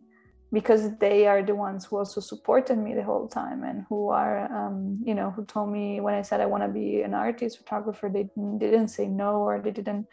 because 0.54 0.98
they 1.00 1.28
are 1.28 1.44
the 1.44 1.56
ones 1.56 1.86
who 1.86 1.98
also 1.98 2.22
supported 2.22 2.78
me 2.78 2.94
the 2.94 3.04
whole 3.04 3.28
time 3.28 3.64
and 3.64 3.86
who 3.90 4.10
are 4.10 4.52
um, 4.54 5.00
you 5.04 5.14
know 5.14 5.32
who 5.32 5.44
told 5.46 5.70
me 5.70 6.00
when 6.00 6.14
i 6.14 6.22
said 6.22 6.40
i 6.40 6.46
want 6.46 6.64
to 6.64 6.70
be 6.70 7.02
an 7.02 7.14
artist 7.14 7.58
photographer 7.58 8.10
they 8.10 8.30
didn't 8.58 8.88
say 8.88 9.08
no 9.08 9.42
or 9.42 9.60
they 9.60 9.72
didn't 9.72 10.06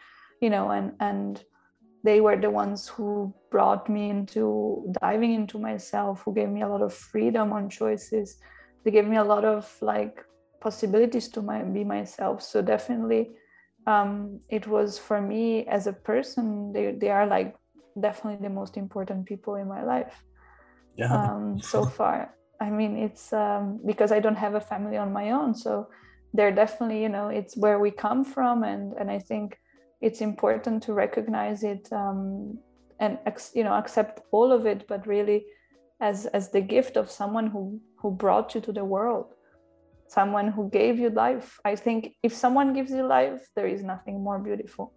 you 0.44 0.50
know 0.50 0.66
and 0.70 0.92
and 1.00 1.44
they 2.04 2.20
were 2.20 2.36
the 2.36 2.50
ones 2.50 2.86
who 2.86 3.34
brought 3.50 3.88
me 3.88 4.10
into 4.10 4.92
diving 5.00 5.32
into 5.32 5.58
myself 5.58 6.22
who 6.22 6.34
gave 6.34 6.50
me 6.50 6.60
a 6.60 6.68
lot 6.68 6.82
of 6.82 6.92
freedom 6.92 7.50
on 7.52 7.70
choices. 7.70 8.36
They 8.84 8.90
gave 8.90 9.06
me 9.06 9.16
a 9.16 9.24
lot 9.24 9.44
of 9.46 9.74
like 9.80 10.22
possibilities 10.60 11.28
to 11.28 11.40
my, 11.40 11.62
be 11.62 11.82
myself. 11.82 12.42
So 12.42 12.60
definitely 12.60 13.30
um, 13.86 14.40
it 14.50 14.66
was 14.66 14.98
for 14.98 15.20
me 15.20 15.66
as 15.66 15.86
a 15.86 15.94
person 15.94 16.72
they, 16.74 16.92
they 16.92 17.10
are 17.10 17.26
like 17.26 17.56
definitely 17.98 18.46
the 18.46 18.54
most 18.54 18.76
important 18.76 19.24
people 19.24 19.54
in 19.54 19.66
my 19.66 19.82
life. 19.82 20.22
Yeah. 20.96 21.12
Um, 21.14 21.58
so 21.60 21.86
far 21.98 22.34
i 22.60 22.70
mean 22.70 22.96
it's 22.96 23.32
um, 23.32 23.80
because 23.84 24.12
i 24.12 24.20
don't 24.20 24.36
have 24.36 24.54
a 24.54 24.60
family 24.60 24.98
on 24.98 25.12
my 25.12 25.30
own. 25.30 25.54
So 25.54 25.88
they're 26.34 26.54
definitely 26.62 27.00
you 27.02 27.08
know 27.08 27.28
it's 27.28 27.56
where 27.56 27.78
we 27.78 27.90
come 27.90 28.24
from. 28.24 28.62
And 28.62 28.92
and 28.98 29.10
i 29.10 29.18
think 29.18 29.58
it's 30.04 30.20
important 30.20 30.82
to 30.82 30.92
recognize 30.92 31.64
it 31.64 31.84
um, 31.92 32.58
and 33.00 33.18
you 33.54 33.64
know 33.64 33.74
accept 33.82 34.20
all 34.30 34.52
of 34.52 34.66
it 34.66 34.86
but 34.86 35.06
really 35.06 35.46
as 36.00 36.26
as 36.38 36.50
the 36.50 36.60
gift 36.60 36.96
of 36.96 37.10
someone 37.10 37.46
who 37.46 37.80
who 38.00 38.10
brought 38.10 38.54
you 38.54 38.60
to 38.60 38.72
the 38.72 38.84
world 38.84 39.28
someone 40.06 40.48
who 40.48 40.68
gave 40.70 40.98
you 40.98 41.10
life. 41.10 41.58
I 41.64 41.74
think 41.76 42.14
if 42.22 42.32
someone 42.34 42.74
gives 42.74 42.90
you 42.90 43.04
life 43.18 43.40
there 43.56 43.66
is 43.74 43.82
nothing 43.82 44.22
more 44.22 44.38
beautiful 44.38 44.92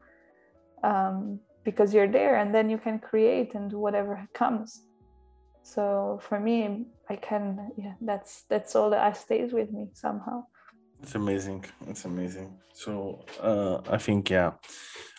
um, 0.83 1.39
because 1.63 1.93
you're 1.93 2.11
there 2.19 2.35
and 2.35 2.53
then 2.53 2.69
you 2.69 2.77
can 2.77 2.99
create 2.99 3.55
and 3.55 3.71
do 3.71 3.79
whatever 3.79 4.27
comes. 4.33 4.83
So 5.63 6.19
for 6.27 6.39
me 6.39 6.57
i 7.09 7.15
can 7.15 7.71
yeah 7.77 7.95
that's 8.01 8.43
that's 8.51 8.75
all 8.75 8.89
that 8.89 9.17
stays 9.25 9.53
with 9.53 9.69
me 9.71 9.83
somehow 9.93 10.37
it's 11.01 11.15
amazing. 11.15 11.65
It's 11.87 12.05
amazing. 12.05 12.57
So 12.73 13.23
uh, 13.41 13.81
I 13.89 13.97
think 13.97 14.29
yeah, 14.29 14.51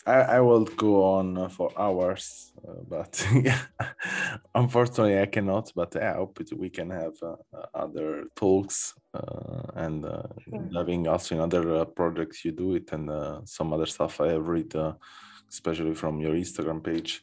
I, 0.06 0.36
I 0.36 0.40
will 0.40 0.64
go 0.64 1.04
on 1.04 1.48
for 1.50 1.70
hours, 1.78 2.52
uh, 2.66 2.82
but 2.88 3.26
yeah, 3.34 3.60
unfortunately 4.54 5.20
I 5.20 5.26
cannot. 5.26 5.72
But 5.74 5.96
I 5.96 6.14
hope 6.14 6.40
it, 6.40 6.56
we 6.58 6.70
can 6.70 6.90
have 6.90 7.14
uh, 7.22 7.36
other 7.74 8.24
talks 8.34 8.94
uh, 9.14 9.62
and 9.74 10.04
uh, 10.04 10.22
sure. 10.44 10.68
having 10.74 11.06
also 11.08 11.34
in 11.34 11.40
other 11.40 11.76
uh, 11.76 11.84
projects 11.84 12.44
you 12.44 12.52
do 12.52 12.74
it 12.74 12.90
and 12.92 13.10
some 13.46 13.72
other 13.72 13.86
stuff 13.86 14.20
I 14.20 14.28
have 14.28 14.48
read, 14.48 14.74
especially 15.48 15.94
from 15.94 16.20
your 16.20 16.34
Instagram 16.34 16.82
page. 16.82 17.22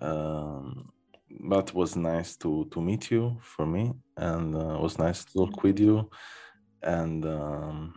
Um, 0.00 0.92
but 1.40 1.74
was 1.74 1.94
nice 1.94 2.36
to 2.36 2.66
to 2.70 2.80
meet 2.80 3.10
you 3.10 3.38
for 3.42 3.66
me, 3.66 3.92
and 4.16 4.54
it 4.54 4.80
was 4.80 4.98
nice 4.98 5.24
to 5.24 5.32
talk 5.32 5.62
with 5.62 5.78
you 5.78 6.08
and 6.82 7.24
um, 7.24 7.94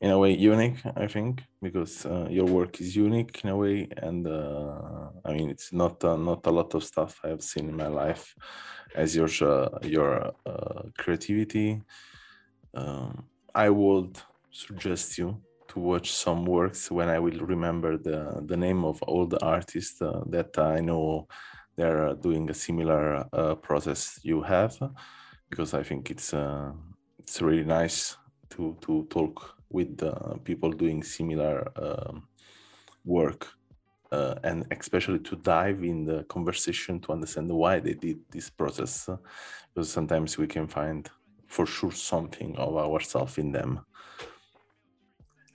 in 0.00 0.10
a 0.10 0.18
way 0.18 0.32
unique 0.32 0.80
i 0.96 1.06
think 1.06 1.42
because 1.60 2.06
uh, 2.06 2.26
your 2.30 2.46
work 2.46 2.80
is 2.80 2.94
unique 2.94 3.40
in 3.42 3.50
a 3.50 3.56
way 3.56 3.88
and 3.96 4.26
uh, 4.26 5.08
i 5.24 5.32
mean 5.32 5.50
it's 5.50 5.72
not 5.72 6.02
uh, 6.04 6.16
not 6.16 6.46
a 6.46 6.50
lot 6.50 6.74
of 6.74 6.84
stuff 6.84 7.20
i 7.24 7.28
have 7.28 7.42
seen 7.42 7.68
in 7.68 7.76
my 7.76 7.88
life 7.88 8.34
as 8.94 9.14
your 9.14 9.28
uh, 9.42 9.78
your 9.82 10.32
uh, 10.46 10.82
creativity. 10.96 11.82
Um, 12.74 13.24
i 13.54 13.68
would 13.70 14.16
suggest 14.50 15.18
you 15.18 15.40
to 15.66 15.80
watch 15.80 16.12
some 16.12 16.44
works 16.46 16.90
when 16.90 17.08
i 17.08 17.18
will 17.18 17.40
remember 17.40 17.96
the 17.96 18.42
the 18.46 18.56
name 18.56 18.84
of 18.84 19.02
all 19.02 19.26
the 19.26 19.42
artists 19.44 20.00
uh, 20.00 20.22
that 20.26 20.56
i 20.58 20.80
know 20.80 21.26
they're 21.76 22.14
doing 22.14 22.48
a 22.50 22.54
similar 22.54 23.24
process 23.62 24.18
you 24.22 24.42
have 24.42 24.76
because 25.50 25.74
i 25.74 25.82
think 25.82 26.10
it's 26.10 26.34
it's 27.28 27.42
really 27.42 27.64
nice 27.64 28.16
to 28.48 28.74
to 28.80 29.06
talk 29.10 29.54
with 29.68 30.02
uh, 30.02 30.38
people 30.44 30.72
doing 30.72 31.02
similar 31.02 31.70
um, 31.76 32.26
work 33.04 33.46
uh, 34.10 34.34
and 34.44 34.64
especially 34.70 35.18
to 35.18 35.36
dive 35.36 35.84
in 35.84 36.06
the 36.06 36.24
conversation 36.24 36.98
to 37.00 37.12
understand 37.12 37.52
why 37.52 37.80
they 37.80 37.92
did 37.92 38.18
this 38.30 38.48
process 38.48 39.10
because 39.74 39.92
sometimes 39.92 40.38
we 40.38 40.46
can 40.46 40.66
find 40.66 41.10
for 41.46 41.66
sure 41.66 41.92
something 41.92 42.56
of 42.56 42.76
ourselves 42.76 43.36
in 43.36 43.52
them. 43.52 43.80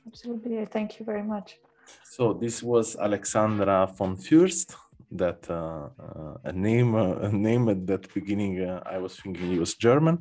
Absolutely 0.05 0.65
thank 0.65 0.99
you 0.99 1.05
very 1.05 1.23
much. 1.23 1.57
So 2.03 2.33
this 2.33 2.61
was 2.61 2.95
alexandra 2.95 3.87
von 3.87 4.15
fürst 4.15 4.75
that 5.17 5.49
uh, 5.49 5.89
uh, 5.99 6.37
a 6.43 6.53
name 6.53 6.95
uh, 6.95 7.15
a 7.15 7.31
name 7.31 7.69
at 7.69 7.85
that 7.87 8.13
beginning 8.13 8.67
I 8.85 8.97
was 8.97 9.19
thinking 9.19 9.51
he 9.51 9.59
was 9.59 9.75
German, 9.75 10.19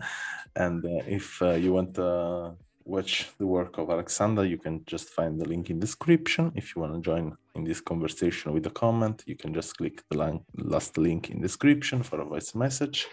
and 0.56 0.84
if 1.06 1.40
you 1.40 1.72
want 1.72 1.94
to 1.94 2.54
watch 2.84 3.28
the 3.38 3.46
work 3.46 3.78
of 3.78 3.90
Alexander, 3.90 4.44
you 4.44 4.58
can 4.58 4.84
just 4.86 5.08
find 5.10 5.40
the 5.40 5.48
link 5.48 5.70
in 5.70 5.78
description. 5.78 6.52
If 6.54 6.74
you 6.74 6.82
want 6.82 6.94
to 6.94 7.00
join 7.00 7.36
in 7.54 7.64
this 7.64 7.80
conversation 7.80 8.52
with 8.52 8.66
a 8.66 8.70
comment, 8.70 9.22
you 9.26 9.36
can 9.36 9.54
just 9.54 9.76
click 9.76 10.02
the 10.10 10.40
last 10.56 10.98
link 10.98 11.30
in 11.30 11.40
description 11.40 12.02
for 12.02 12.20
a 12.20 12.24
voice 12.24 12.54
message. 12.54 13.06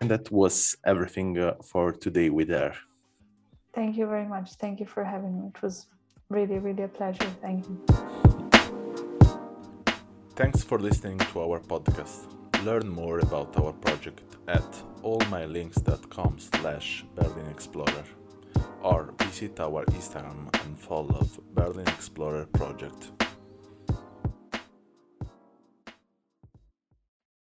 And 0.00 0.10
that 0.10 0.30
was 0.30 0.76
everything 0.84 1.38
uh, 1.38 1.54
for 1.62 1.92
today 1.92 2.28
with 2.30 2.48
her. 2.50 2.74
Thank 3.74 3.96
you 3.96 4.06
very 4.06 4.26
much. 4.26 4.54
Thank 4.54 4.80
you 4.80 4.86
for 4.86 5.04
having 5.04 5.40
me. 5.40 5.48
It 5.54 5.62
was 5.62 5.86
really, 6.28 6.58
really 6.58 6.84
a 6.84 6.88
pleasure. 6.88 7.30
Thank 7.40 7.66
you. 7.68 8.25
Thanks 10.36 10.62
for 10.62 10.78
listening 10.78 11.16
to 11.16 11.40
our 11.40 11.60
podcast. 11.60 12.26
Learn 12.62 12.86
more 12.90 13.20
about 13.20 13.56
our 13.56 13.72
project 13.72 14.36
at 14.46 14.70
allmylinks.com 15.02 16.38
slash 16.38 17.06
Berlin 17.14 17.46
Explorer 17.46 18.04
or 18.82 19.14
visit 19.18 19.58
our 19.60 19.86
Instagram 19.86 20.54
and 20.62 20.78
follow 20.78 21.26
Berlin 21.54 21.88
Explorer 21.88 22.44
project. 22.52 23.25